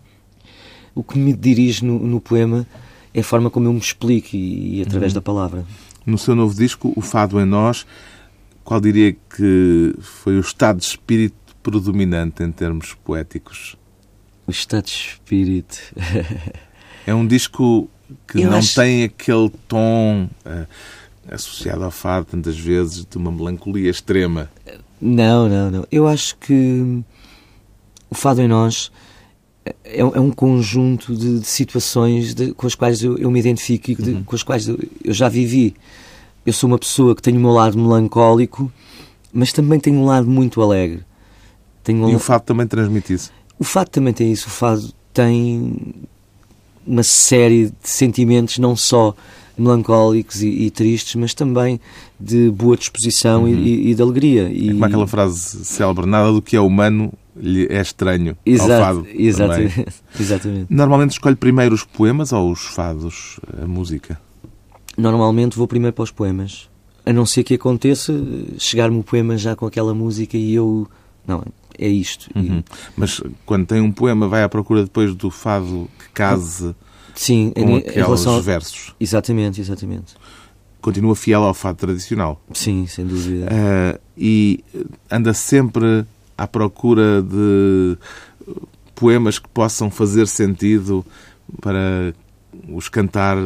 o 0.95 1.04
que 1.04 1.17
me 1.17 1.34
dirige 1.34 1.86
no, 1.86 1.99
no 1.99 2.19
poema 2.19 2.65
é 3.13 3.19
a 3.21 3.23
forma 3.23 3.49
como 3.49 3.67
eu 3.67 3.73
me 3.73 3.80
explico 3.80 4.36
e, 4.36 4.80
e 4.80 4.82
através 4.82 5.12
uhum. 5.12 5.15
da 5.15 5.21
palavra. 5.21 5.65
No 6.06 6.17
seu 6.17 6.36
novo 6.36 6.56
disco, 6.56 6.91
O 6.95 7.01
Fado 7.01 7.39
em 7.39 7.45
Nós, 7.45 7.86
qual 8.63 8.82
diria 8.82 9.13
que 9.13 9.95
foi 9.99 10.38
o 10.38 10.39
estado 10.39 10.80
de 10.80 10.86
espírito 10.86 11.36
predominante 11.62 12.43
em 12.43 12.51
termos 12.51 12.93
poéticos? 13.04 13.77
O 14.47 14.51
estado 14.51 14.86
de 14.86 14.91
espírito. 14.91 15.77
é 17.06 17.13
um 17.13 17.25
disco 17.25 17.89
que 18.27 18.39
eu 18.39 18.49
não 18.49 18.58
acho... 18.58 18.75
tem 18.75 19.04
aquele 19.04 19.49
tom 19.67 20.27
uh, 20.45 20.67
associado 21.30 21.84
ao 21.84 21.91
fado, 21.91 22.25
tantas 22.25 22.58
vezes, 22.58 23.06
de 23.06 23.17
uma 23.17 23.32
melancolia 23.32 23.89
extrema. 23.89 24.49
Não, 24.99 25.47
não, 25.47 25.71
não. 25.71 25.88
Eu 25.91 26.08
acho 26.08 26.36
que 26.38 27.04
o 28.10 28.15
Fado 28.15 28.41
em 28.41 28.47
Nós 28.47 28.91
é, 29.65 29.76
é, 30.00 30.04
um 30.04 30.32
conjunto 30.32 31.15
de, 31.15 31.39
de 31.39 31.47
situações 31.47 32.34
de, 32.34 32.54
com 32.54 32.65
as 32.65 32.74
quais 32.74 33.04
eu, 33.04 33.17
eu 33.17 33.30
me 33.30 33.39
identifico 33.39 33.91
e 33.91 33.95
de, 33.95 34.12
uhum. 34.12 34.24
com 34.24 34.36
as 34.36 34.43
quais 34.43 34.67
eu, 34.67 34.80
eu, 35.04 35.13
já 35.13 35.30
vivi. 35.30 35.76
Eu 36.45 36.54
sou 36.54 36.67
uma 36.67 36.80
pessoa 36.80 37.15
que 37.15 37.21
tem 37.21 37.38
o 37.38 37.39
meu 37.39 37.52
lado 37.52 37.78
melancólico, 37.78 38.71
mas 39.32 39.54
também 39.54 39.80
tenho 39.80 39.97
um 39.97 40.06
lado 40.06 40.28
muito 40.28 40.62
alegre. 40.62 41.04
Tenho 41.84 42.06
um... 42.06 42.10
E 42.10 42.15
o 42.15 42.19
fado 42.19 42.43
também 42.43 42.65
transmite 42.65 43.13
isso? 43.13 43.32
O 43.60 43.63
fado 43.63 43.89
também 43.91 44.13
tem 44.13 44.32
isso. 44.32 44.47
O 44.47 44.52
fado 44.52 44.91
tem 45.13 45.78
uma 46.86 47.04
série 47.04 47.65
de 47.65 47.89
sentimentos, 47.89 48.58
não 48.58 48.76
só 48.76 49.13
melancólicos 49.56 50.41
e, 50.41 50.47
e 50.47 50.71
tristes, 50.71 51.15
mas 51.15 51.36
também 51.36 51.80
de 52.19 52.50
boa 52.50 52.76
disposição 52.76 53.43
uhum. 53.43 53.50
e, 53.50 53.91
e, 53.91 53.95
de 53.95 54.02
alegria. 54.02 54.50
E... 54.52 54.69
É 54.69 54.71
como 54.74 54.86
aquela 54.86 55.08
frase 55.08 55.63
célebre: 55.63 56.08
nada 56.08 56.32
do 56.32 56.41
que 56.41 56.56
é 56.56 56.60
humano 56.60 57.13
lhe 57.36 57.67
é 57.70 57.82
estranho 57.82 58.38
Exato, 58.46 58.72
ao 58.72 58.80
fado. 58.80 59.08
Exatamente, 59.13 59.86
exatamente. 60.20 60.67
Normalmente 60.70 61.12
escolhe 61.12 61.36
primeiro 61.36 61.74
os 61.74 61.84
poemas 61.84 62.32
ou 62.32 62.52
os 62.52 62.65
fados, 62.65 63.39
a 63.62 63.65
música? 63.65 64.20
Normalmente 64.98 65.58
vou 65.58 65.67
primeiro 65.67 65.94
para 65.94 66.04
os 66.04 66.12
poemas. 66.12 66.70
A 67.06 67.13
não 67.13 67.26
ser 67.26 67.44
que 67.44 67.56
aconteça 67.56 68.13
chegar-me 68.58 69.00
o 69.00 69.04
poema 69.04 69.38
já 69.38 69.56
com 69.56 69.65
aquela 69.65 69.94
música 69.94 70.38
e 70.38 70.54
eu. 70.54 70.88
Não, 71.26 71.44
é 71.78 71.88
isto. 71.88 72.30
Uhum. 72.36 72.63
Mas 72.96 73.22
quando 73.46 73.65
tem 73.65 73.82
um 73.82 73.91
poema, 73.91 74.28
vai 74.28 74.44
à 74.44 74.50
procura 74.50 74.84
depois 74.84 75.15
do 75.15 75.32
fado 75.32 75.89
que 75.98 76.10
case 76.13 76.76
Sim, 77.15 77.52
com 77.56 77.62
em, 77.62 77.78
aqueles 77.78 77.98
em 77.98 78.02
relação... 78.02 78.41
versos. 78.41 78.94
Exatamente, 79.00 79.60
exatamente. 79.60 80.15
Continua 80.80 81.15
fiel 81.15 81.44
ao 81.44 81.54
fado 81.54 81.78
tradicional. 81.78 82.41
Sim, 82.54 82.86
sem 82.88 83.06
dúvida. 83.06 83.46
Uh, 83.46 84.00
e 84.17 84.63
anda 85.10 85.34
sempre 85.34 86.06
à 86.41 86.47
procura 86.47 87.21
de 87.21 87.97
poemas 88.95 89.38
que 89.38 89.47
possam 89.49 89.91
fazer 89.91 90.27
sentido 90.27 91.06
para 91.62 92.13
os 92.69 92.89
cantar 92.89 93.38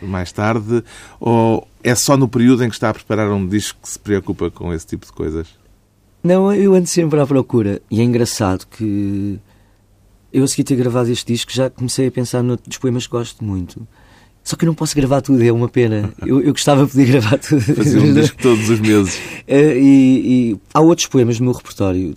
mais 0.00 0.32
tarde? 0.32 0.84
Ou 1.18 1.66
é 1.82 1.94
só 1.94 2.16
no 2.16 2.28
período 2.28 2.64
em 2.64 2.68
que 2.68 2.74
está 2.74 2.90
a 2.90 2.94
preparar 2.94 3.30
um 3.30 3.46
disco 3.46 3.78
que 3.82 3.88
se 3.88 3.98
preocupa 3.98 4.50
com 4.50 4.72
esse 4.72 4.86
tipo 4.86 5.06
de 5.06 5.12
coisas? 5.12 5.48
Não, 6.22 6.52
eu 6.52 6.74
ando 6.74 6.86
sempre 6.86 7.18
à 7.20 7.26
procura. 7.26 7.80
E 7.90 8.00
é 8.00 8.04
engraçado 8.04 8.66
que 8.66 9.40
eu 10.32 10.44
a 10.44 10.48
seguir 10.48 10.64
ter 10.64 10.76
gravado 10.76 11.10
este 11.10 11.32
disco 11.32 11.52
já 11.52 11.68
comecei 11.68 12.06
a 12.06 12.10
pensar 12.10 12.42
nos 12.42 12.78
poemas 12.78 13.06
que 13.06 13.12
gosto 13.12 13.42
muito. 13.44 13.86
Só 14.44 14.56
que 14.56 14.64
eu 14.64 14.66
não 14.66 14.74
posso 14.74 14.94
gravar 14.96 15.20
tudo, 15.20 15.42
é 15.42 15.52
uma 15.52 15.68
pena. 15.68 16.12
Eu, 16.26 16.40
eu 16.40 16.52
gostava 16.52 16.84
de 16.84 16.90
poder 16.90 17.06
gravar 17.06 17.38
tudo. 17.38 17.60
Fazer 17.60 17.98
um 17.98 18.12
disco 18.12 18.36
todos 18.42 18.68
os 18.68 18.80
meses. 18.80 19.20
Eh, 19.46 19.78
e, 19.78 20.52
e, 20.52 20.60
há 20.74 20.80
outros 20.80 21.06
poemas 21.06 21.38
no 21.38 21.46
meu 21.46 21.54
repertório 21.54 22.12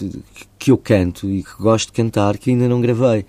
que 0.58 0.72
eu 0.72 0.78
canto 0.78 1.30
e 1.30 1.44
que 1.44 1.56
gosto 1.60 1.88
de 1.88 1.94
cantar 1.94 2.38
que 2.38 2.50
ainda 2.50 2.68
não 2.68 2.82
gravei. 2.82 3.26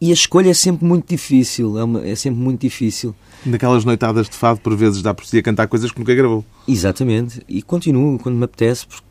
E 0.00 0.10
a 0.10 0.14
escolha 0.14 0.50
é 0.50 0.54
sempre 0.54 0.86
muito 0.86 1.08
difícil, 1.08 1.78
é, 1.78 1.84
uma, 1.84 2.06
é 2.06 2.14
sempre 2.14 2.40
muito 2.40 2.60
difícil. 2.60 3.14
Naquelas 3.44 3.84
noitadas 3.84 4.28
de 4.28 4.36
fado, 4.36 4.60
por 4.60 4.74
vezes 4.76 5.02
dá 5.02 5.12
por 5.12 5.26
si 5.26 5.38
a 5.38 5.42
cantar 5.42 5.66
coisas 5.66 5.90
que 5.90 5.98
nunca 5.98 6.14
gravou. 6.14 6.44
Exatamente. 6.66 7.42
E 7.48 7.60
continuo 7.60 8.18
quando 8.18 8.36
me 8.36 8.44
apetece, 8.44 8.86
porque 8.86 9.04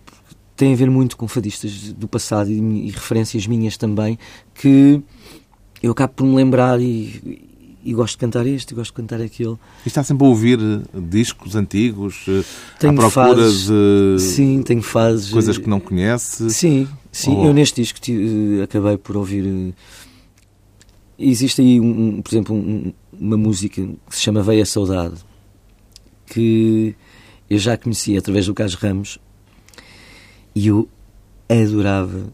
tem 0.56 0.74
a 0.74 0.76
ver 0.76 0.90
muito 0.90 1.16
com 1.16 1.28
fadistas 1.28 1.94
do 1.94 2.08
passado 2.08 2.50
e, 2.50 2.88
e 2.88 2.90
referências 2.90 3.46
minhas 3.46 3.78
também, 3.78 4.18
que 4.56 5.02
eu 5.84 5.92
acabo 5.92 6.14
por 6.14 6.26
me 6.26 6.36
lembrar 6.36 6.82
e, 6.82 7.47
e 7.88 7.94
gosto 7.94 8.16
de 8.16 8.18
cantar 8.18 8.46
este, 8.46 8.72
e 8.72 8.76
gosto 8.76 8.92
de 8.92 8.96
cantar 8.98 9.22
aquele. 9.22 9.56
E 9.86 9.88
está 9.88 10.04
sempre 10.04 10.26
a 10.26 10.30
ouvir 10.30 10.60
eh, 10.60 10.82
discos 10.94 11.56
antigos, 11.56 12.26
eh, 12.28 12.44
tenho 12.78 12.94
à 12.94 12.96
procura 12.96 13.10
fases, 13.10 13.68
de 13.68 14.20
sim, 14.20 14.62
tenho 14.62 14.82
fases, 14.82 15.32
coisas 15.32 15.58
que 15.58 15.70
não 15.70 15.80
conhece? 15.80 16.50
Sim, 16.50 16.86
sim. 17.12 17.34
Ou... 17.34 17.46
Eu 17.46 17.54
neste 17.54 17.82
disco 17.82 17.98
acabei 18.62 18.98
por 18.98 19.16
ouvir 19.16 19.74
Existe 21.18 21.62
aí, 21.62 21.80
um, 21.80 22.22
por 22.22 22.30
exemplo, 22.30 22.56
um, 22.56 22.94
uma 23.12 23.38
música 23.38 23.82
que 23.82 24.16
se 24.16 24.22
chama 24.22 24.44
Veia 24.44 24.66
Saudade, 24.66 25.16
que 26.28 26.94
eu 27.50 27.58
já 27.58 27.76
conhecia 27.76 28.20
através 28.20 28.46
do 28.46 28.54
Carlos 28.54 28.76
Ramos 28.76 29.18
e 30.54 30.68
eu 30.68 30.88
adorava, 31.50 32.32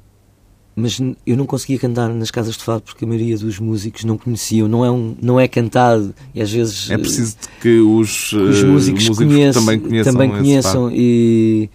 mas 0.75 0.99
eu 1.25 1.37
não 1.37 1.45
conseguia 1.45 1.77
cantar 1.77 2.09
nas 2.09 2.31
casas 2.31 2.55
de 2.57 2.63
fado 2.63 2.81
porque 2.81 3.05
a 3.05 3.07
maioria 3.07 3.37
dos 3.37 3.59
músicos 3.59 4.03
não 4.03 4.17
conheciam, 4.17 4.67
não 4.67 4.83
é, 4.83 4.91
um, 4.91 5.15
não 5.21 5.39
é 5.39 5.47
cantado 5.47 6.13
e 6.33 6.41
às 6.41 6.51
vezes. 6.51 6.89
É 6.89 6.97
preciso 6.97 7.35
que 7.61 7.79
os, 7.79 8.33
os 8.33 8.63
músicos, 8.63 9.07
músicos 9.09 9.17
conheçam, 9.17 9.61
também 9.61 9.79
conheçam. 9.79 10.13
Também 10.13 10.29
conheçam 10.29 10.91
e, 10.91 11.69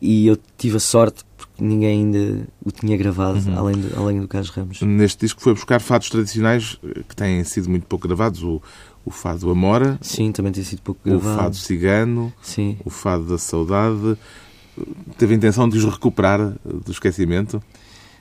e 0.00 0.26
eu 0.26 0.38
tive 0.56 0.76
a 0.76 0.80
sorte 0.80 1.24
ninguém 1.60 2.00
ainda 2.00 2.48
o 2.64 2.70
tinha 2.70 2.96
gravado, 2.96 3.38
uhum. 3.38 3.58
além, 3.58 3.76
do, 3.76 3.98
além 3.98 4.20
do 4.20 4.26
Carlos 4.26 4.50
Ramos. 4.50 4.80
Neste 4.80 5.20
disco 5.26 5.40
foi 5.40 5.54
buscar 5.54 5.80
fados 5.80 6.08
tradicionais 6.08 6.78
eh, 6.82 7.02
que 7.06 7.14
têm 7.14 7.44
sido 7.44 7.68
muito 7.68 7.86
pouco 7.86 8.08
gravados. 8.08 8.42
O, 8.42 8.60
o 9.04 9.10
fado 9.10 9.50
Amora. 9.50 9.98
Sim, 10.00 10.32
também 10.32 10.52
tem 10.52 10.64
sido 10.64 10.82
pouco 10.82 11.00
gravado. 11.04 11.34
O 11.34 11.36
fado 11.36 11.56
Cigano. 11.56 12.32
Sim. 12.42 12.78
O 12.84 12.90
fado 12.90 13.24
da 13.24 13.38
Saudade. 13.38 14.16
Teve 15.18 15.34
a 15.34 15.36
intenção 15.36 15.68
de 15.68 15.76
os 15.76 15.84
recuperar 15.84 16.40
eh, 16.40 16.54
do 16.84 16.90
esquecimento? 16.90 17.62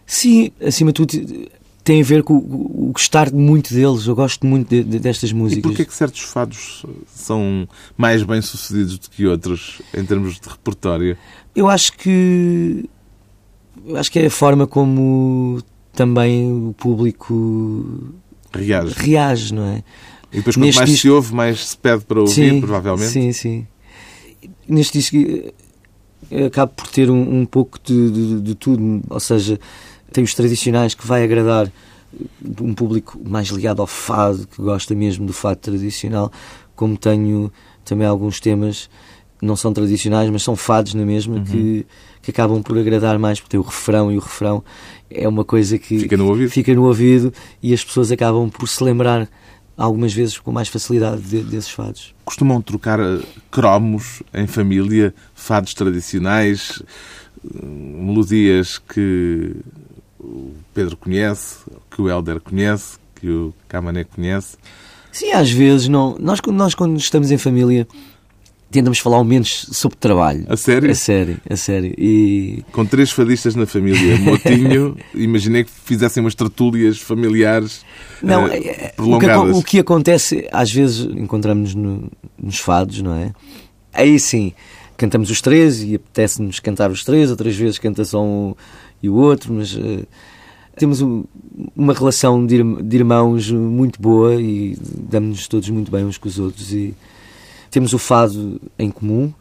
Sim, 0.10 0.52
acima 0.60 0.92
de 0.92 0.96
tudo 0.96 1.50
tem 1.84 2.02
a 2.02 2.04
ver 2.04 2.24
com 2.24 2.34
o, 2.36 2.90
gostar 2.92 3.32
muito 3.32 3.72
deles. 3.72 4.08
Eu 4.08 4.16
gosto 4.16 4.44
muito 4.44 4.68
de, 4.68 4.84
de, 4.84 4.98
destas 4.98 5.32
músicas. 5.32 5.60
E 5.60 5.62
porquê 5.62 5.86
que 5.86 5.94
certos 5.94 6.22
fados 6.22 6.84
são 7.08 7.70
mais 7.96 8.24
bem-sucedidos 8.24 8.98
do 8.98 9.08
que 9.08 9.28
outros 9.28 9.84
em 9.96 10.04
termos 10.04 10.40
de 10.40 10.50
repertório? 10.50 11.16
Eu 11.56 11.70
acho 11.70 11.94
que 11.94 12.90
acho 13.96 14.12
que 14.12 14.18
é 14.18 14.26
a 14.26 14.32
forma 14.32 14.66
como 14.66 15.62
também 15.94 16.52
o 16.52 16.74
público 16.74 18.12
reage, 18.52 18.96
reage 18.98 19.54
não 19.54 19.64
é? 19.64 19.84
E 20.32 20.38
depois, 20.38 20.56
quanto 20.56 20.66
Neste 20.66 20.80
mais 20.80 20.90
disco... 20.90 21.02
se 21.04 21.10
ouve, 21.10 21.36
mais 21.36 21.68
se 21.68 21.78
pede 21.78 22.04
para 22.04 22.20
ouvir, 22.20 22.34
sim, 22.34 22.62
provavelmente. 22.62 23.12
Sim, 23.12 23.32
sim. 23.32 23.68
Neste 24.68 24.98
disco 24.98 25.18
eh, 26.32 26.46
acabo 26.46 26.74
por 26.76 26.88
ter 26.88 27.10
um, 27.10 27.42
um 27.42 27.46
pouco 27.46 27.80
de, 27.84 28.12
de, 28.12 28.42
de, 28.42 28.56
tudo, 28.56 29.02
ou 29.10 29.20
seja, 29.20 29.60
tem 30.12 30.24
os 30.24 30.34
tradicionais 30.34 30.94
que 30.94 31.06
vai 31.06 31.24
agradar 31.24 31.72
um 32.62 32.74
público 32.74 33.20
mais 33.24 33.50
ligado 33.50 33.82
ao 33.82 33.88
fado, 33.88 34.48
que 34.48 34.62
gosta 34.62 34.96
mesmo 34.96 35.26
do 35.26 35.34
fado 35.34 35.60
tradicional, 35.60 36.32
como 36.76 36.98
tenho 36.98 37.52
também 37.86 38.08
alguns 38.08 38.40
temas 38.40 38.90
não 39.42 39.56
são 39.56 39.72
tradicionais, 39.72 40.30
mas 40.30 40.44
são 40.44 40.56
fados 40.56 40.94
na 40.94 41.06
mesma, 41.06 41.36
uhum. 41.36 41.44
que, 41.44 41.86
que 42.22 42.32
acabam 42.32 42.62
por 42.62 42.78
agradar 42.78 43.18
mais, 43.18 43.40
porque 43.40 43.52
tem 43.52 43.60
o 43.60 43.64
refrão 43.64 44.12
e 44.12 44.18
o 44.18 44.20
refrão 44.20 44.64
é 45.10 45.28
uma 45.28 45.46
coisa 45.46 45.78
que 45.78 46.00
fica 46.00 46.18
no 46.18 46.28
ouvido, 46.28 46.50
fica 46.50 46.76
no 46.76 46.84
ouvido 46.84 47.34
e 47.64 47.74
as 47.74 47.84
pessoas 47.84 48.12
acabam 48.12 48.50
por 48.50 48.68
se 48.68 48.84
lembrar 48.84 49.30
algumas 49.78 50.14
vezes 50.14 50.38
com 50.38 50.52
mais 50.52 50.68
facilidade 50.68 51.22
de, 51.22 51.42
desses 51.42 51.72
fados. 51.72 52.14
Costumam 52.26 52.62
trocar 52.62 53.00
eh, 53.00 53.20
cromos 53.50 54.22
em 54.34 54.46
família, 54.46 55.14
fados 55.34 55.74
tradicionais, 55.74 56.84
eh, 57.44 57.66
melodias 57.66 58.78
que 58.78 59.56
o 60.20 60.54
Pedro 60.74 60.98
conhece, 60.98 61.58
que 61.90 62.02
o 62.02 62.10
Helder 62.10 62.40
conhece, 62.40 62.98
que 63.16 63.30
o 63.30 63.54
Camané 63.68 64.04
conhece. 64.04 64.58
Sim, 65.12 65.32
às 65.32 65.50
vezes 65.50 65.88
não. 65.88 66.18
Nós, 66.20 66.40
nós 66.48 66.76
quando 66.76 66.98
estamos 66.98 67.32
em 67.32 67.38
família 67.38 67.88
tentamos 68.72 69.00
falar 69.00 69.18
ao 69.18 69.24
menos 69.24 69.68
sobre 69.72 69.98
trabalho. 69.98 70.46
A 70.48 70.56
sério? 70.56 70.92
A 70.92 70.96
sério, 70.96 71.38
a 71.50 71.56
sério. 71.56 71.94
E... 71.98 72.64
Com 72.72 72.86
três 72.86 73.12
fadistas 73.12 73.56
na 73.56 73.66
família, 73.66 74.18
Motinho, 74.18 74.96
imaginei 75.16 75.64
que 75.64 75.72
fizessem 75.72 76.22
umas 76.22 76.36
tertúlias 76.36 77.00
familiares 77.00 77.84
não, 78.22 78.46
uh, 78.46 78.50
prolongadas. 78.96 79.50
O 79.50 79.54
que, 79.54 79.60
o 79.60 79.64
que, 79.64 79.80
acontece, 79.80 80.48
às 80.52 80.72
vezes 80.72 81.06
encontramos 81.06 81.74
no, 81.74 82.12
nos 82.38 82.60
fados, 82.60 83.02
não 83.02 83.16
é? 83.16 83.32
Aí 83.92 84.20
sim, 84.20 84.54
cantamos 84.96 85.32
os 85.32 85.42
três 85.42 85.82
e 85.82 85.96
apetece-nos 85.96 86.60
cantar 86.60 86.92
os 86.92 87.04
três, 87.04 87.32
outras 87.32 87.56
vezes 87.56 87.80
canta 87.80 88.06
só 88.06 88.24
um 88.24 88.54
e 89.02 89.10
o 89.10 89.16
outro, 89.16 89.54
mas... 89.54 89.76
Uh, 89.76 90.06
temos 90.80 91.02
uma 91.76 91.94
relação 91.94 92.46
de 92.46 92.56
irmãos 92.96 93.52
muito 93.52 94.02
boa 94.02 94.42
e 94.42 94.78
damos-nos 94.80 95.46
todos 95.46 95.70
muito 95.70 95.92
bem 95.92 96.06
uns 96.06 96.18
com 96.18 96.30
os 96.30 96.40
outros 96.40 96.72
e 96.72 96.96
temos 97.70 97.94
o 97.94 97.98
fado 98.00 98.62
em 98.80 98.90
comum, 98.90 99.34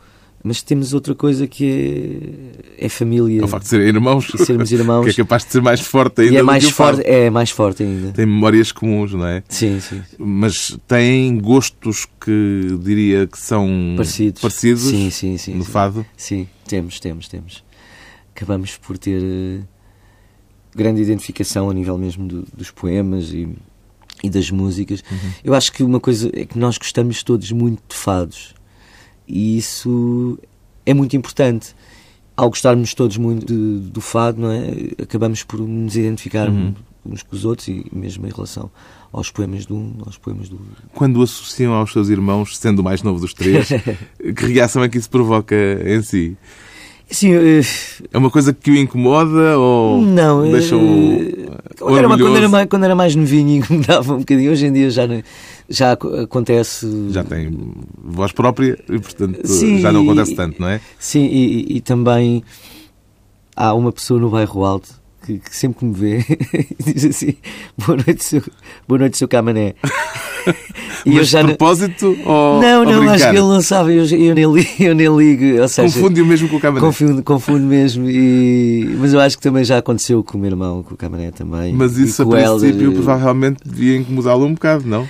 mas 0.42 0.62
temos 0.62 0.92
outra 0.92 1.14
coisa 1.14 1.46
que 1.46 2.52
é, 2.78 2.86
é 2.86 2.88
família. 2.88 3.40
É 3.40 3.44
o 3.44 3.48
facto 3.48 3.64
de 3.64 3.70
serem 3.70 3.86
irmãos. 3.86 4.26
sermos 4.36 4.70
irmãos. 4.72 5.04
Que 5.06 5.10
é 5.10 5.24
capaz 5.24 5.44
de 5.44 5.52
ser 5.52 5.62
mais 5.62 5.80
forte 5.80 6.22
ainda. 6.22 6.34
E 6.34 6.36
é 6.36 6.42
mais 6.42 6.68
forte, 6.70 7.02
é 7.04 7.30
mais 7.30 7.50
forte 7.50 7.82
ainda. 7.82 8.12
Tem 8.12 8.26
memórias 8.26 8.72
comuns, 8.72 9.12
não 9.12 9.26
é? 9.26 9.42
Sim, 9.48 9.80
sim. 9.80 10.02
Mas 10.18 10.76
tem 10.86 11.38
gostos 11.38 12.06
que 12.20 12.76
diria 12.82 13.26
que 13.26 13.38
são 13.38 13.94
parecidos, 13.96 14.42
parecidos 14.42 14.82
sim, 14.82 15.10
sim, 15.10 15.38
sim, 15.38 15.54
no 15.54 15.64
sim. 15.64 15.70
fado? 15.70 16.06
Sim, 16.16 16.48
temos, 16.66 16.98
temos, 16.98 17.28
temos. 17.28 17.67
Acabamos 18.38 18.76
por 18.76 18.96
ter 18.96 19.20
uh, 19.20 19.66
grande 20.74 21.02
identificação 21.02 21.68
a 21.68 21.74
nível 21.74 21.98
mesmo 21.98 22.28
do, 22.28 22.44
dos 22.54 22.70
poemas 22.70 23.32
e 23.32 23.48
e 24.22 24.28
das 24.28 24.50
músicas. 24.50 25.02
Uhum. 25.10 25.30
Eu 25.44 25.54
acho 25.54 25.72
que 25.72 25.82
uma 25.82 26.00
coisa 26.00 26.30
é 26.32 26.44
que 26.44 26.58
nós 26.58 26.78
gostamos 26.78 27.22
todos 27.22 27.50
muito 27.52 27.82
de 27.88 27.96
fados 27.96 28.54
e 29.26 29.58
isso 29.58 30.38
é 30.84 30.94
muito 30.94 31.16
importante. 31.16 31.74
Ao 32.36 32.48
gostarmos 32.48 32.94
todos 32.94 33.16
muito 33.16 33.46
de, 33.46 33.90
do 33.90 34.00
fado, 34.00 34.40
não 34.40 34.52
é? 34.52 35.02
acabamos 35.02 35.42
por 35.42 35.60
nos 35.60 35.96
identificar 35.96 36.48
uhum. 36.48 36.72
uns 37.04 37.22
com 37.22 37.34
os 37.34 37.44
outros 37.44 37.66
e 37.68 37.84
mesmo 37.92 38.26
em 38.26 38.30
relação 38.30 38.70
aos 39.12 39.30
poemas 39.30 39.66
do 39.66 39.74
um, 39.74 39.96
aos 40.06 40.16
poemas 40.16 40.48
do 40.48 40.56
outro. 40.56 40.84
Quando 40.94 41.16
o 41.16 41.22
associam 41.22 41.72
aos 41.72 41.92
seus 41.92 42.08
irmãos, 42.08 42.56
sendo 42.56 42.78
o 42.78 42.84
mais 42.84 43.02
novo 43.02 43.20
dos 43.20 43.34
três, 43.34 43.68
que 44.36 44.46
reação 44.46 44.82
é 44.84 44.88
que 44.88 44.98
isso 44.98 45.10
provoca 45.10 45.56
em 45.84 46.02
si? 46.02 46.36
Sim, 47.10 47.34
uh... 47.34 47.60
É 48.12 48.18
uma 48.18 48.30
coisa 48.30 48.52
que 48.52 48.70
o 48.70 48.76
incomoda 48.76 49.58
ou 49.58 50.02
não, 50.02 50.50
deixa 50.50 50.76
o 50.76 51.48
quando, 51.78 51.98
era, 51.98 52.08
quando, 52.08 52.36
era 52.36 52.48
mais, 52.48 52.68
quando 52.68 52.84
era 52.84 52.94
mais 52.94 53.14
novinho 53.14 53.56
incomodava 53.56 54.14
um 54.14 54.18
bocadinho. 54.18 54.50
Hoje 54.50 54.66
em 54.66 54.72
dia 54.72 54.90
já, 54.90 55.04
já 55.68 55.92
acontece... 55.92 56.86
Já 57.10 57.24
tem 57.24 57.56
voz 58.02 58.32
própria 58.32 58.78
e, 58.88 58.98
portanto, 58.98 59.40
sim, 59.46 59.80
já 59.80 59.92
não 59.92 60.02
acontece 60.02 60.34
tanto, 60.34 60.60
não 60.60 60.68
é? 60.68 60.80
Sim, 60.98 61.26
e, 61.26 61.76
e, 61.76 61.80
também 61.80 62.42
há 63.56 63.72
uma 63.74 63.92
pessoa 63.92 64.20
no 64.20 64.30
bairro 64.30 64.64
Alto 64.64 64.98
que, 65.28 65.38
que 65.38 65.54
sempre 65.54 65.80
que 65.80 65.84
me 65.84 65.92
vê 65.92 66.24
diz 66.80 67.04
assim: 67.04 67.34
Boa 67.76 67.98
noite, 67.98 68.24
seu, 68.24 68.42
boa 68.86 68.98
noite, 68.98 69.18
seu 69.18 69.28
Camané. 69.28 69.74
e 71.04 71.10
Mas 71.10 71.28
de 71.28 71.44
propósito 71.44 72.16
não... 72.24 72.32
ou 72.32 72.62
Não, 72.62 72.84
não, 72.84 73.10
acho 73.10 73.24
que 73.24 73.36
ele 73.36 73.40
não 73.40 73.60
sabe, 73.60 73.96
eu, 73.96 74.06
eu, 74.06 74.34
nem, 74.34 74.50
ligo, 74.50 74.70
eu 74.80 74.94
nem 74.94 75.16
ligo. 75.16 75.60
Ou 75.60 75.68
seja, 75.68 75.94
confunde 75.94 76.22
mesmo 76.22 76.48
com 76.48 76.56
o 76.56 76.60
Camané. 76.60 76.86
Confundo, 76.86 77.22
confundo 77.22 77.66
mesmo, 77.66 78.08
e... 78.08 78.96
mas 78.98 79.12
eu 79.12 79.20
acho 79.20 79.36
que 79.36 79.42
também 79.42 79.64
já 79.64 79.78
aconteceu 79.78 80.24
com 80.24 80.38
o 80.38 80.40
meu 80.40 80.50
irmão, 80.50 80.82
com 80.82 80.94
o 80.94 80.96
Camané 80.96 81.30
também. 81.30 81.74
Mas 81.74 81.98
isso 81.98 82.22
a 82.22 82.26
princípio 82.26 82.86
Helder... 82.86 82.92
provavelmente 82.92 83.60
devia 83.64 83.98
incomodá-lo 83.98 84.46
um 84.46 84.54
bocado, 84.54 84.88
não? 84.88 85.06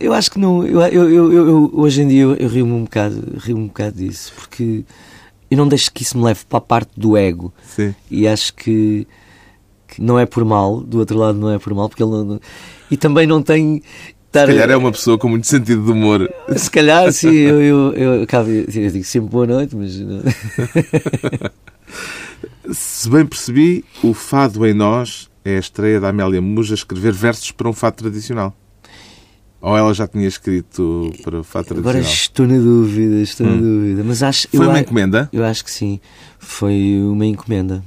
Eu 0.00 0.12
acho 0.12 0.32
que 0.32 0.38
não. 0.40 0.66
Eu, 0.66 0.80
eu, 0.80 1.10
eu, 1.10 1.32
eu 1.32 1.70
hoje 1.74 2.02
em 2.02 2.08
dia 2.08 2.22
eu, 2.22 2.48
rio-me 2.48 2.72
um 2.72 2.82
bocado, 2.82 3.38
rio 3.38 3.56
um 3.56 3.68
bocado 3.68 3.98
disso, 3.98 4.32
porque 4.34 4.84
eu 5.48 5.56
não 5.56 5.68
deixo 5.68 5.92
que 5.92 6.02
isso 6.02 6.18
me 6.18 6.24
leve 6.24 6.40
para 6.48 6.58
a 6.58 6.62
parte 6.62 6.90
do 6.96 7.16
ego. 7.16 7.52
Sim. 7.62 7.94
E 8.10 8.26
acho 8.26 8.52
que, 8.54 9.06
que, 9.94 10.02
não 10.02 10.18
é 10.18 10.26
por 10.26 10.44
mal, 10.44 10.80
do 10.80 10.98
outro 10.98 11.18
lado 11.18 11.38
não 11.38 11.50
é 11.50 11.58
por 11.58 11.74
mal, 11.74 11.88
porque 11.88 12.02
ele 12.02 12.10
não. 12.10 12.40
E 12.90 12.96
também 12.96 13.26
não 13.26 13.42
tem. 13.42 13.82
Se 14.32 14.46
calhar 14.46 14.70
é 14.70 14.76
uma 14.76 14.90
pessoa 14.90 15.18
com 15.18 15.28
muito 15.28 15.46
sentido 15.46 15.84
de 15.84 15.90
humor. 15.90 16.32
Se 16.56 16.70
calhar, 16.70 17.12
sim, 17.12 17.34
eu, 17.34 17.60
eu, 17.60 17.92
eu, 17.92 18.14
eu 18.24 18.90
digo 18.90 19.04
sempre 19.04 19.28
boa 19.28 19.46
noite, 19.46 19.76
mas. 19.76 19.92
Se 22.70 23.10
bem 23.10 23.26
percebi, 23.26 23.84
o 24.02 24.14
Fado 24.14 24.66
em 24.66 24.72
Nós 24.72 25.28
é 25.44 25.56
a 25.56 25.58
estreia 25.58 26.00
da 26.00 26.08
Amélia 26.08 26.40
Muja 26.40 26.74
a 26.74 26.76
escrever 26.76 27.12
versos 27.12 27.50
para 27.50 27.68
um 27.68 27.72
fado 27.72 27.96
tradicional. 27.96 28.54
Ou 29.60 29.76
ela 29.76 29.92
já 29.94 30.08
tinha 30.08 30.26
escrito 30.26 31.12
para 31.22 31.38
o 31.38 31.44
Fado 31.44 31.66
Tradicional? 31.66 32.00
Agora 32.00 32.12
estou 32.12 32.46
na 32.46 32.58
dúvida, 32.58 33.20
estou 33.20 33.46
hum. 33.46 33.50
na 33.50 33.60
dúvida. 33.60 34.04
Mas 34.04 34.22
acho, 34.22 34.48
Foi 34.48 34.66
uma 34.66 34.80
encomenda? 34.80 35.28
Eu 35.32 35.44
acho 35.44 35.64
que 35.64 35.70
sim. 35.70 36.00
Foi 36.38 36.98
uma 37.00 37.26
encomenda. 37.26 37.84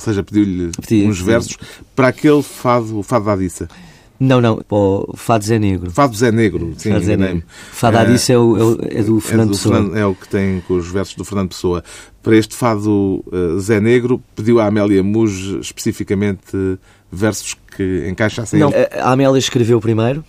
Ou 0.00 0.04
seja, 0.04 0.22
pediu-lhe 0.22 0.70
Pedi, 0.80 1.06
uns 1.06 1.20
versos 1.20 1.58
para 1.94 2.08
aquele 2.08 2.42
fado, 2.42 2.98
o 2.98 3.02
fado 3.02 3.26
da 3.26 3.32
Adissa. 3.32 3.68
Não, 4.18 4.40
não, 4.40 4.60
o 4.70 5.16
Fado 5.16 5.44
Zé 5.44 5.58
Negro. 5.58 5.90
Fado 5.90 6.14
Zé 6.14 6.30
Negro, 6.30 6.74
sim, 6.76 6.90
Fado 6.90 7.04
Zé 7.04 7.16
Negro. 7.16 7.42
Fado 7.72 7.96
é, 7.96 8.00
Adissa 8.00 8.34
é, 8.34 8.38
o, 8.38 8.78
é, 8.82 9.02
do 9.02 9.18
Fernando 9.18 9.48
é 9.48 9.52
do 9.52 9.56
Pessoa. 9.56 9.74
Fernando, 9.76 9.96
é 9.96 10.06
o 10.06 10.14
que 10.14 10.28
tem 10.28 10.60
com 10.68 10.74
os 10.74 10.88
versos 10.88 11.14
do 11.14 11.24
Fernando 11.24 11.48
Pessoa. 11.48 11.82
Para 12.22 12.36
este 12.36 12.54
Fado 12.54 13.24
uh, 13.26 13.58
Zé 13.60 13.80
Negro, 13.80 14.22
pediu 14.36 14.60
a 14.60 14.66
Amélia 14.66 15.02
Muj 15.02 15.58
especificamente 15.60 16.78
versos 17.10 17.56
que 17.76 18.06
encaixassem... 18.10 18.60
Não, 18.60 18.70
a 19.00 19.12
Amélia 19.12 19.38
escreveu 19.38 19.80
primeiro. 19.80 20.22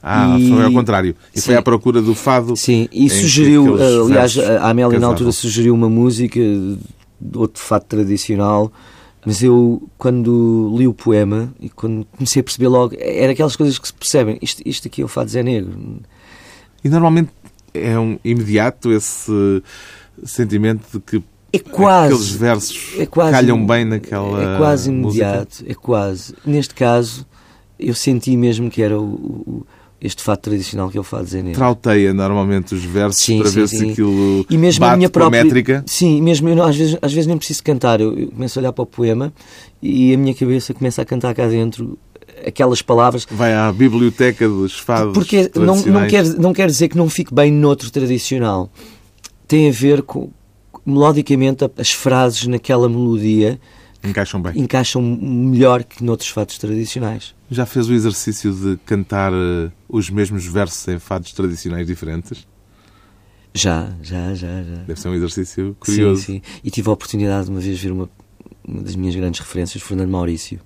Ah, 0.00 0.36
e... 0.38 0.48
foi 0.48 0.64
ao 0.64 0.72
contrário. 0.72 1.16
E 1.34 1.40
sim. 1.40 1.46
foi 1.46 1.56
à 1.56 1.62
procura 1.62 2.00
do 2.00 2.14
fado. 2.14 2.56
Sim, 2.56 2.88
e 2.92 3.08
sugeriu, 3.10 3.76
aliás, 4.04 4.36
a 4.38 4.68
Amélia 4.68 4.98
na 5.00 5.06
altura 5.08 5.32
sugeriu 5.32 5.74
uma 5.74 5.88
música 5.88 6.40
de 6.40 7.38
outro 7.38 7.62
fado 7.62 7.84
tradicional, 7.86 8.72
mas 9.24 9.42
eu, 9.42 9.88
quando 9.96 10.74
li 10.76 10.86
o 10.86 10.92
poema 10.92 11.52
e 11.60 11.68
quando 11.68 12.04
comecei 12.16 12.40
a 12.40 12.42
perceber 12.42 12.68
logo, 12.68 12.96
era 12.98 13.32
aquelas 13.32 13.54
coisas 13.54 13.78
que 13.78 13.86
se 13.86 13.94
percebem. 13.94 14.38
Isto, 14.42 14.62
isto 14.66 14.88
aqui 14.88 15.02
é 15.02 15.04
o 15.04 15.08
fado 15.08 15.30
Zé 15.30 15.42
Negro. 15.42 16.00
E 16.82 16.88
normalmente 16.88 17.30
é 17.72 17.96
um 17.98 18.18
imediato 18.24 18.92
esse 18.92 19.62
sentimento 20.24 20.86
de 20.92 21.00
que 21.00 21.22
é 21.52 21.58
quase, 21.58 22.14
aqueles 22.14 22.30
versos 22.30 22.94
é 22.98 23.06
quase, 23.06 23.32
calham 23.32 23.64
bem 23.64 23.84
naquela. 23.84 24.54
É 24.54 24.58
quase 24.58 24.90
imediato, 24.90 25.58
música. 25.58 25.70
é 25.70 25.74
quase. 25.74 26.34
Neste 26.44 26.74
caso, 26.74 27.26
eu 27.78 27.94
senti 27.94 28.36
mesmo 28.36 28.70
que 28.70 28.82
era 28.82 28.98
o, 28.98 29.04
o 29.04 29.66
este 30.02 30.22
fato 30.22 30.42
tradicional 30.42 30.90
que 30.90 30.98
ele 30.98 31.04
faz 31.04 31.26
dizer 31.26 31.42
nele. 31.42 31.54
Trauteia 31.54 32.12
normalmente 32.12 32.74
os 32.74 32.84
versos 32.84 33.22
sim, 33.22 33.38
para 33.38 33.48
sim, 33.48 33.54
ver 33.54 33.68
sim. 33.68 33.78
se 33.78 33.90
aquilo 33.90 34.44
e 34.50 34.58
mesmo 34.58 34.80
bate 34.80 34.94
a 34.94 34.96
minha 34.96 35.08
própria, 35.08 35.44
métrica. 35.44 35.84
Sim, 35.86 36.20
mesmo 36.20 36.48
eu, 36.48 36.62
às, 36.62 36.76
vezes, 36.76 36.98
às 37.00 37.12
vezes 37.12 37.26
nem 37.26 37.38
preciso 37.38 37.62
cantar, 37.62 38.00
eu, 38.00 38.18
eu, 38.18 38.28
começo 38.28 38.58
a 38.58 38.60
olhar 38.60 38.72
para 38.72 38.82
o 38.82 38.86
poema 38.86 39.32
e 39.80 40.12
a 40.12 40.18
minha 40.18 40.34
cabeça 40.34 40.74
começa 40.74 41.00
a 41.00 41.04
cantar 41.04 41.34
cá 41.34 41.46
dentro 41.46 41.96
aquelas 42.44 42.82
palavras. 42.82 43.26
Vai 43.30 43.54
à 43.54 43.72
biblioteca 43.72 44.48
dos 44.48 44.78
fados 44.78 45.14
Porque 45.14 45.50
não, 45.54 45.76
não, 45.76 46.06
quer, 46.08 46.24
não 46.24 46.52
quer 46.52 46.66
dizer 46.66 46.88
que 46.88 46.96
não 46.96 47.08
fique 47.08 47.32
bem 47.32 47.52
noutro 47.52 47.90
tradicional. 47.90 48.70
Tem 49.46 49.68
a 49.68 49.72
ver 49.72 50.02
com, 50.02 50.30
melodicamente, 50.84 51.64
as 51.76 51.92
frases 51.92 52.46
naquela 52.48 52.88
melodia 52.88 53.60
Encaixam 54.04 54.42
bem. 54.42 54.58
Encaixam 54.58 55.00
melhor 55.00 55.84
que 55.84 56.02
noutros 56.02 56.28
fados 56.28 56.58
tradicionais. 56.58 57.34
Já 57.50 57.64
fez 57.64 57.88
o 57.88 57.92
exercício 57.92 58.52
de 58.52 58.76
cantar 58.84 59.32
uh, 59.32 59.70
os 59.88 60.10
mesmos 60.10 60.44
versos 60.44 60.86
em 60.88 60.98
fados 60.98 61.32
tradicionais 61.32 61.86
diferentes? 61.86 62.46
Já, 63.54 63.92
já, 64.02 64.34
já, 64.34 64.62
já. 64.62 64.76
Deve 64.86 64.98
ser 64.98 65.08
um 65.08 65.14
exercício 65.14 65.76
curioso. 65.78 66.22
Sim, 66.22 66.40
sim. 66.40 66.42
E 66.64 66.70
tive 66.70 66.88
a 66.88 66.92
oportunidade 66.92 67.44
de 67.44 67.50
uma 67.50 67.60
vez 67.60 67.78
ver 67.78 67.92
uma, 67.92 68.10
uma 68.66 68.82
das 68.82 68.96
minhas 68.96 69.14
grandes 69.14 69.40
referências, 69.40 69.82
Fernando 69.82 70.08
Maurício, 70.08 70.58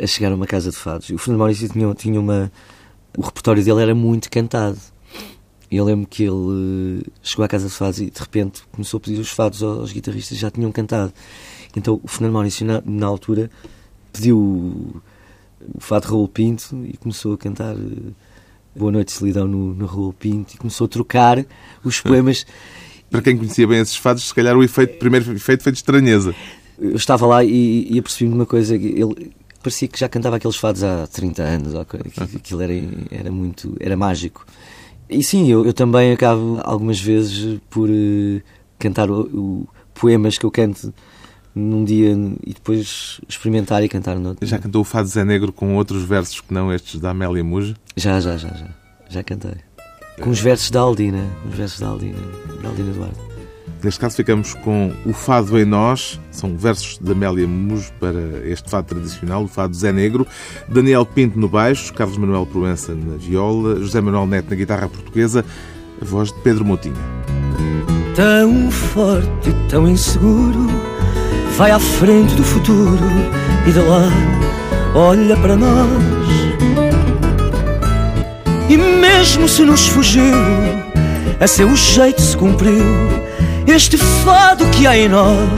a 0.00 0.06
chegar 0.06 0.30
a 0.30 0.34
uma 0.34 0.46
casa 0.46 0.70
de 0.70 0.76
fados. 0.76 1.08
E 1.08 1.14
o 1.14 1.18
Fernando 1.18 1.38
Maurício 1.38 1.68
tinha, 1.68 1.94
tinha 1.94 2.20
uma. 2.20 2.52
O 3.16 3.22
repertório 3.22 3.64
dele 3.64 3.80
era 3.80 3.94
muito 3.94 4.30
cantado. 4.30 4.78
Eu 5.70 5.84
lembro 5.84 6.06
que 6.06 6.22
ele 6.22 6.30
uh, 6.30 7.02
chegou 7.22 7.44
à 7.44 7.48
casa 7.48 7.66
de 7.66 7.74
fados 7.74 7.98
e 7.98 8.10
de 8.10 8.20
repente 8.20 8.62
começou 8.70 8.98
a 8.98 9.00
pedir 9.00 9.18
os 9.18 9.30
fados 9.30 9.62
aos 9.62 9.90
guitarristas 9.90 10.36
que 10.36 10.42
já 10.42 10.50
tinham 10.50 10.70
cantado. 10.70 11.12
Então 11.76 12.00
o 12.02 12.08
Fernando 12.08 12.32
Maurício, 12.32 12.66
na, 12.66 12.82
na 12.84 13.06
altura, 13.06 13.50
pediu 14.12 14.38
o, 14.38 15.02
o 15.74 15.80
fado 15.80 16.08
Raul 16.08 16.26
Pinto 16.26 16.84
e 16.86 16.96
começou 16.96 17.34
a 17.34 17.38
cantar 17.38 17.76
uh, 17.76 18.14
Boa 18.74 18.90
Noite 18.90 19.12
Solidão 19.12 19.46
no, 19.46 19.74
no 19.74 19.86
Raul 19.86 20.12
Pinto 20.12 20.54
e 20.54 20.58
começou 20.58 20.86
a 20.86 20.88
trocar 20.88 21.44
os 21.84 22.00
poemas. 22.00 22.46
Para 23.10 23.22
quem 23.22 23.36
conhecia 23.36 23.68
bem 23.68 23.78
esses 23.78 23.96
fados, 23.96 24.24
se 24.24 24.34
calhar 24.34 24.56
o 24.56 24.64
efeito, 24.64 24.98
primeiro 24.98 25.30
efeito 25.32 25.62
foi 25.62 25.70
de 25.70 25.78
estranheza. 25.78 26.34
Eu 26.78 26.96
estava 26.96 27.26
lá 27.26 27.44
e, 27.44 27.86
e 27.90 27.98
apercebi-me 27.98 28.30
de 28.30 28.38
uma 28.40 28.46
coisa, 28.46 28.74
ele 28.74 29.32
parecia 29.62 29.88
que 29.88 29.98
já 29.98 30.08
cantava 30.08 30.36
aqueles 30.36 30.56
fados 30.56 30.82
há 30.82 31.06
30 31.06 31.42
anos, 31.42 31.74
aquilo 31.74 32.62
era, 32.62 32.72
era 33.10 33.30
muito, 33.30 33.76
era 33.80 33.96
mágico. 33.96 34.46
E 35.08 35.22
sim, 35.22 35.50
eu, 35.50 35.64
eu 35.64 35.72
também 35.72 36.12
acabo 36.12 36.60
algumas 36.64 37.00
vezes 37.00 37.60
por 37.70 37.88
uh, 37.88 38.42
cantar 38.78 39.10
o, 39.10 39.20
o, 39.22 39.68
poemas 39.94 40.36
que 40.36 40.44
eu 40.44 40.50
canto 40.50 40.92
num 41.56 41.82
dia 41.84 42.12
e 42.46 42.52
depois 42.52 43.18
experimentar 43.26 43.82
e 43.82 43.88
cantar 43.88 44.16
no 44.16 44.28
outro. 44.28 44.46
Já 44.46 44.58
cantou 44.58 44.82
o 44.82 44.84
Fado 44.84 45.08
Zé 45.08 45.24
Negro 45.24 45.50
com 45.50 45.74
outros 45.74 46.02
versos 46.04 46.42
que 46.42 46.52
não 46.52 46.70
estes 46.70 47.00
da 47.00 47.10
Amélia 47.10 47.42
Muja? 47.42 47.74
Já, 47.96 48.20
já, 48.20 48.36
já, 48.36 48.50
já. 48.50 48.68
Já 49.08 49.22
cantei. 49.22 49.54
Com 50.20 50.28
os 50.28 50.38
versos 50.38 50.70
da 50.70 50.80
Aldina, 50.80 51.24
os 51.48 51.54
versos 51.54 51.80
da 51.80 51.88
Aldina, 51.88 52.18
da 52.62 52.68
Aldina 52.68 52.90
Eduardo. 52.90 53.16
Neste 53.82 54.00
caso 54.00 54.16
ficamos 54.16 54.52
com 54.54 54.92
o 55.06 55.12
Fado 55.12 55.58
em 55.58 55.64
Nós, 55.64 56.20
são 56.30 56.56
versos 56.56 56.98
de 56.98 57.12
Amélia 57.12 57.46
Mujo 57.46 57.90
para 58.00 58.20
este 58.46 58.70
fado 58.70 58.88
tradicional, 58.88 59.44
o 59.44 59.48
Fado 59.48 59.74
Zé 59.74 59.92
Negro, 59.92 60.26
Daniel 60.68 61.06
Pinto 61.06 61.38
no 61.38 61.48
baixo, 61.48 61.92
Carlos 61.92 62.18
Manuel 62.18 62.46
Proença 62.46 62.94
na 62.94 63.16
viola, 63.16 63.76
José 63.76 64.00
Manuel 64.00 64.26
Neto 64.26 64.50
na 64.50 64.56
guitarra 64.56 64.88
portuguesa, 64.88 65.44
a 66.00 66.04
voz 66.04 66.32
de 66.32 66.40
Pedro 66.40 66.64
Moutinho. 66.64 66.96
Tão 68.14 68.70
forte, 68.70 69.54
tão 69.68 69.86
inseguro 69.86 70.95
vai 71.56 71.70
à 71.70 71.78
frente 71.78 72.34
do 72.34 72.44
futuro 72.44 72.98
e 73.66 73.72
de 73.72 73.78
lá 73.78 74.12
olha 74.94 75.34
para 75.38 75.56
nós. 75.56 75.88
E 78.68 78.76
mesmo 78.76 79.48
se 79.48 79.62
nos 79.62 79.88
fugiu, 79.88 80.34
a 81.40 81.46
seu 81.46 81.74
jeito 81.74 82.20
se 82.20 82.36
cumpriu 82.36 82.84
este 83.66 83.96
fado 83.96 84.66
que 84.66 84.86
há 84.86 84.98
em 84.98 85.08
nós. 85.08 85.48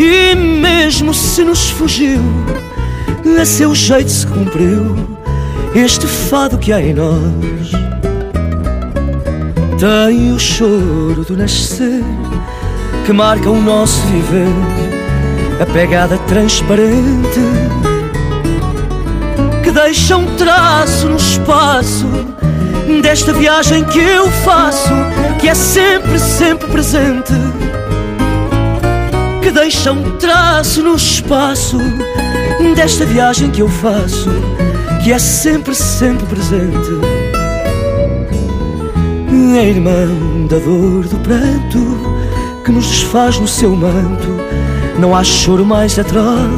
E 0.00 0.34
mesmo 0.34 1.14
se 1.14 1.44
nos 1.44 1.70
fugiu, 1.70 2.20
a 3.40 3.44
seu 3.44 3.72
jeito 3.72 4.10
se 4.10 4.26
cumpriu 4.26 4.96
este 5.76 6.08
fado 6.08 6.58
que 6.58 6.72
há 6.72 6.80
em 6.80 6.92
nós. 6.92 7.70
Tem 9.78 10.32
o 10.32 10.38
choro 10.40 11.24
do 11.24 11.36
nascer 11.36 12.02
que 13.04 13.12
marca 13.12 13.50
o 13.50 13.60
nosso 13.60 14.00
viver, 14.06 14.48
a 15.60 15.66
pegada 15.66 16.16
transparente 16.18 17.40
que 19.62 19.70
deixa 19.70 20.16
um 20.16 20.36
traço 20.36 21.08
no 21.08 21.16
espaço 21.16 22.06
desta 23.02 23.32
viagem 23.32 23.84
que 23.84 23.98
eu 23.98 24.30
faço, 24.30 24.90
que 25.38 25.48
é 25.48 25.54
sempre, 25.54 26.18
sempre 26.18 26.66
presente. 26.68 27.32
Que 29.42 29.50
deixa 29.50 29.92
um 29.92 30.16
traço 30.18 30.82
no 30.82 30.96
espaço 30.96 31.78
desta 32.74 33.04
viagem 33.04 33.50
que 33.50 33.60
eu 33.60 33.68
faço, 33.68 34.30
que 35.02 35.12
é 35.12 35.18
sempre, 35.18 35.74
sempre 35.74 36.26
presente. 36.26 36.90
É 39.56 39.68
irmão 39.68 40.46
da 40.48 40.58
dor 40.58 41.06
do 41.06 41.18
pranto 41.20 42.03
que 42.64 42.72
nos 42.72 42.86
desfaz 42.86 43.38
no 43.38 43.46
seu 43.46 43.76
manto, 43.76 44.26
não 44.98 45.14
há 45.14 45.22
choro 45.22 45.64
mais 45.64 45.98
atrás. 45.98 46.48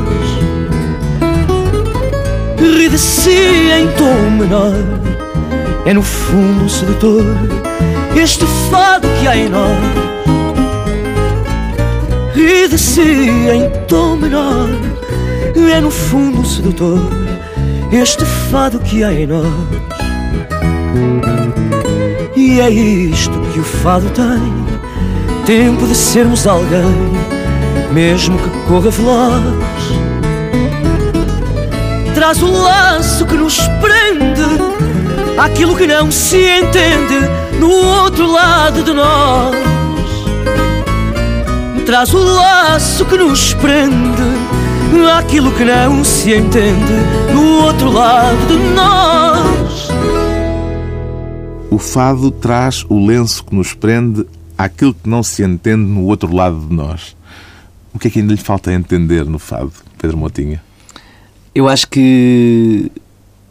Ri 2.58 2.88
de 2.88 2.98
si 2.98 3.30
em 3.30 3.88
tom 3.98 4.30
menor, 4.38 4.74
é 5.84 5.92
no 5.92 6.02
fundo 6.02 6.68
sedutor 6.68 7.24
este 8.16 8.46
fado 8.70 9.08
que 9.20 9.28
há 9.28 9.36
em 9.36 9.48
nós. 9.48 10.06
e 12.36 12.68
de 12.68 12.78
si 12.78 13.00
em 13.02 13.68
tom 13.88 14.16
menor. 14.16 14.68
É 15.74 15.80
no 15.80 15.90
fundo 15.90 16.46
sedutor 16.46 17.00
este 17.92 18.24
fado 18.24 18.78
que 18.78 19.02
há 19.02 19.12
em 19.12 19.26
nós. 19.26 19.46
E 22.36 22.60
é 22.60 22.70
isto 22.70 23.38
que 23.52 23.60
o 23.60 23.64
fado 23.64 24.08
tem: 24.10 24.65
tempo 25.46 25.86
de 25.86 25.94
sermos 25.94 26.44
alguém, 26.44 26.82
mesmo 27.92 28.36
que 28.36 28.50
corra 28.66 28.90
veloz. 28.90 29.44
Traz 32.14 32.42
o 32.42 32.50
laço 32.50 33.24
que 33.24 33.36
nos 33.36 33.56
prende 33.80 34.42
àquilo 35.38 35.76
que 35.76 35.86
não 35.86 36.10
se 36.10 36.36
entende 36.36 37.20
no 37.60 37.70
outro 37.70 38.28
lado 38.28 38.82
de 38.82 38.92
nós. 38.92 39.54
Traz 41.86 42.12
o 42.12 42.18
laço 42.18 43.04
que 43.04 43.16
nos 43.16 43.54
prende 43.54 44.22
àquilo 45.16 45.52
que 45.52 45.64
não 45.64 46.02
se 46.02 46.34
entende 46.34 46.92
no 47.32 47.62
outro 47.62 47.92
lado 47.92 48.46
de 48.48 48.74
nós. 48.74 49.88
O 51.70 51.78
fado 51.78 52.32
traz 52.32 52.84
o 52.88 53.06
lenço 53.06 53.44
que 53.44 53.54
nos 53.54 53.74
prende 53.74 54.26
àquilo 54.56 54.94
que 54.94 55.08
não 55.08 55.22
se 55.22 55.42
entende 55.42 55.84
no 55.84 56.04
outro 56.04 56.34
lado 56.34 56.66
de 56.66 56.74
nós. 56.74 57.16
O 57.92 57.98
que 57.98 58.08
é 58.08 58.10
que 58.10 58.20
ainda 58.20 58.32
lhe 58.32 58.40
falta 58.40 58.72
entender 58.72 59.24
no 59.24 59.38
fado, 59.38 59.72
Pedro 59.98 60.16
Motinha? 60.16 60.62
Eu 61.54 61.68
acho 61.68 61.88
que 61.88 62.90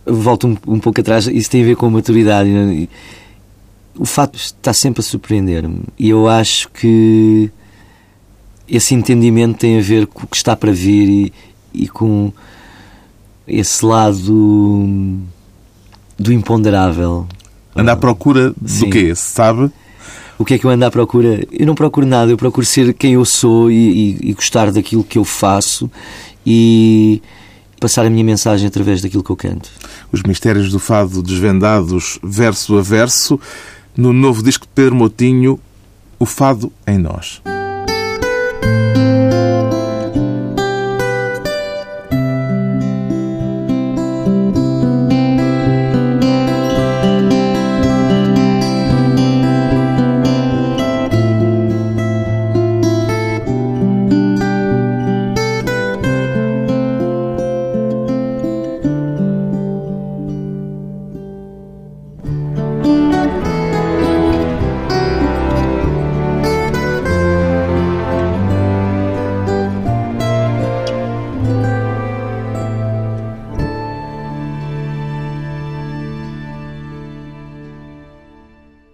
volto 0.05 0.47
um, 0.47 0.57
um 0.67 0.79
pouco 0.79 1.01
atrás, 1.01 1.27
isso 1.27 1.49
tem 1.49 1.63
a 1.63 1.65
ver 1.65 1.75
com 1.75 1.87
a 1.87 1.89
maturidade. 1.89 2.49
Né? 2.49 2.87
O 3.97 4.05
fato 4.05 4.35
está 4.35 4.73
sempre 4.73 5.01
a 5.01 5.03
surpreender-me 5.03 5.81
e 5.97 6.09
eu 6.09 6.27
acho 6.27 6.69
que 6.69 7.49
esse 8.67 8.93
entendimento 8.93 9.57
tem 9.57 9.79
a 9.79 9.81
ver 9.81 10.07
com 10.07 10.23
o 10.23 10.27
que 10.27 10.35
está 10.35 10.55
para 10.55 10.71
vir 10.71 11.09
e, 11.09 11.33
e 11.73 11.87
com 11.87 12.31
esse 13.47 13.85
lado 13.85 15.19
do 16.17 16.33
imponderável. 16.33 17.27
Anda 17.75 17.93
à 17.93 17.95
procura 17.95 18.51
do 18.51 18.69
Sim. 18.69 18.89
quê? 18.89 19.13
Sabe? 19.15 19.71
O 20.37 20.43
que 20.43 20.55
é 20.55 20.57
que 20.57 20.65
eu 20.65 20.69
ando 20.69 20.85
à 20.85 20.91
procura? 20.91 21.45
Eu 21.51 21.65
não 21.65 21.75
procuro 21.75 22.05
nada, 22.05 22.31
eu 22.31 22.37
procuro 22.37 22.65
ser 22.65 22.93
quem 22.93 23.13
eu 23.13 23.23
sou 23.23 23.71
e, 23.71 23.75
e, 23.75 24.29
e 24.29 24.33
gostar 24.33 24.71
daquilo 24.71 25.03
que 25.03 25.17
eu 25.17 25.23
faço 25.23 25.89
e 26.45 27.21
passar 27.79 28.05
a 28.05 28.09
minha 28.09 28.23
mensagem 28.23 28.67
através 28.67 29.01
daquilo 29.01 29.23
que 29.23 29.29
eu 29.29 29.35
canto. 29.35 29.69
Os 30.11 30.23
mistérios 30.23 30.69
do 30.71 30.79
fado 30.79 31.21
desvendados 31.23 32.19
verso 32.21 32.77
a 32.77 32.81
verso 32.81 33.39
no 33.95 34.11
novo 34.11 34.43
disco 34.43 34.65
de 34.65 34.71
Pedro 34.73 34.95
Motinho, 34.95 35.59
O 36.19 36.25
Fado 36.25 36.71
em 36.85 36.97
Nós. 36.97 37.41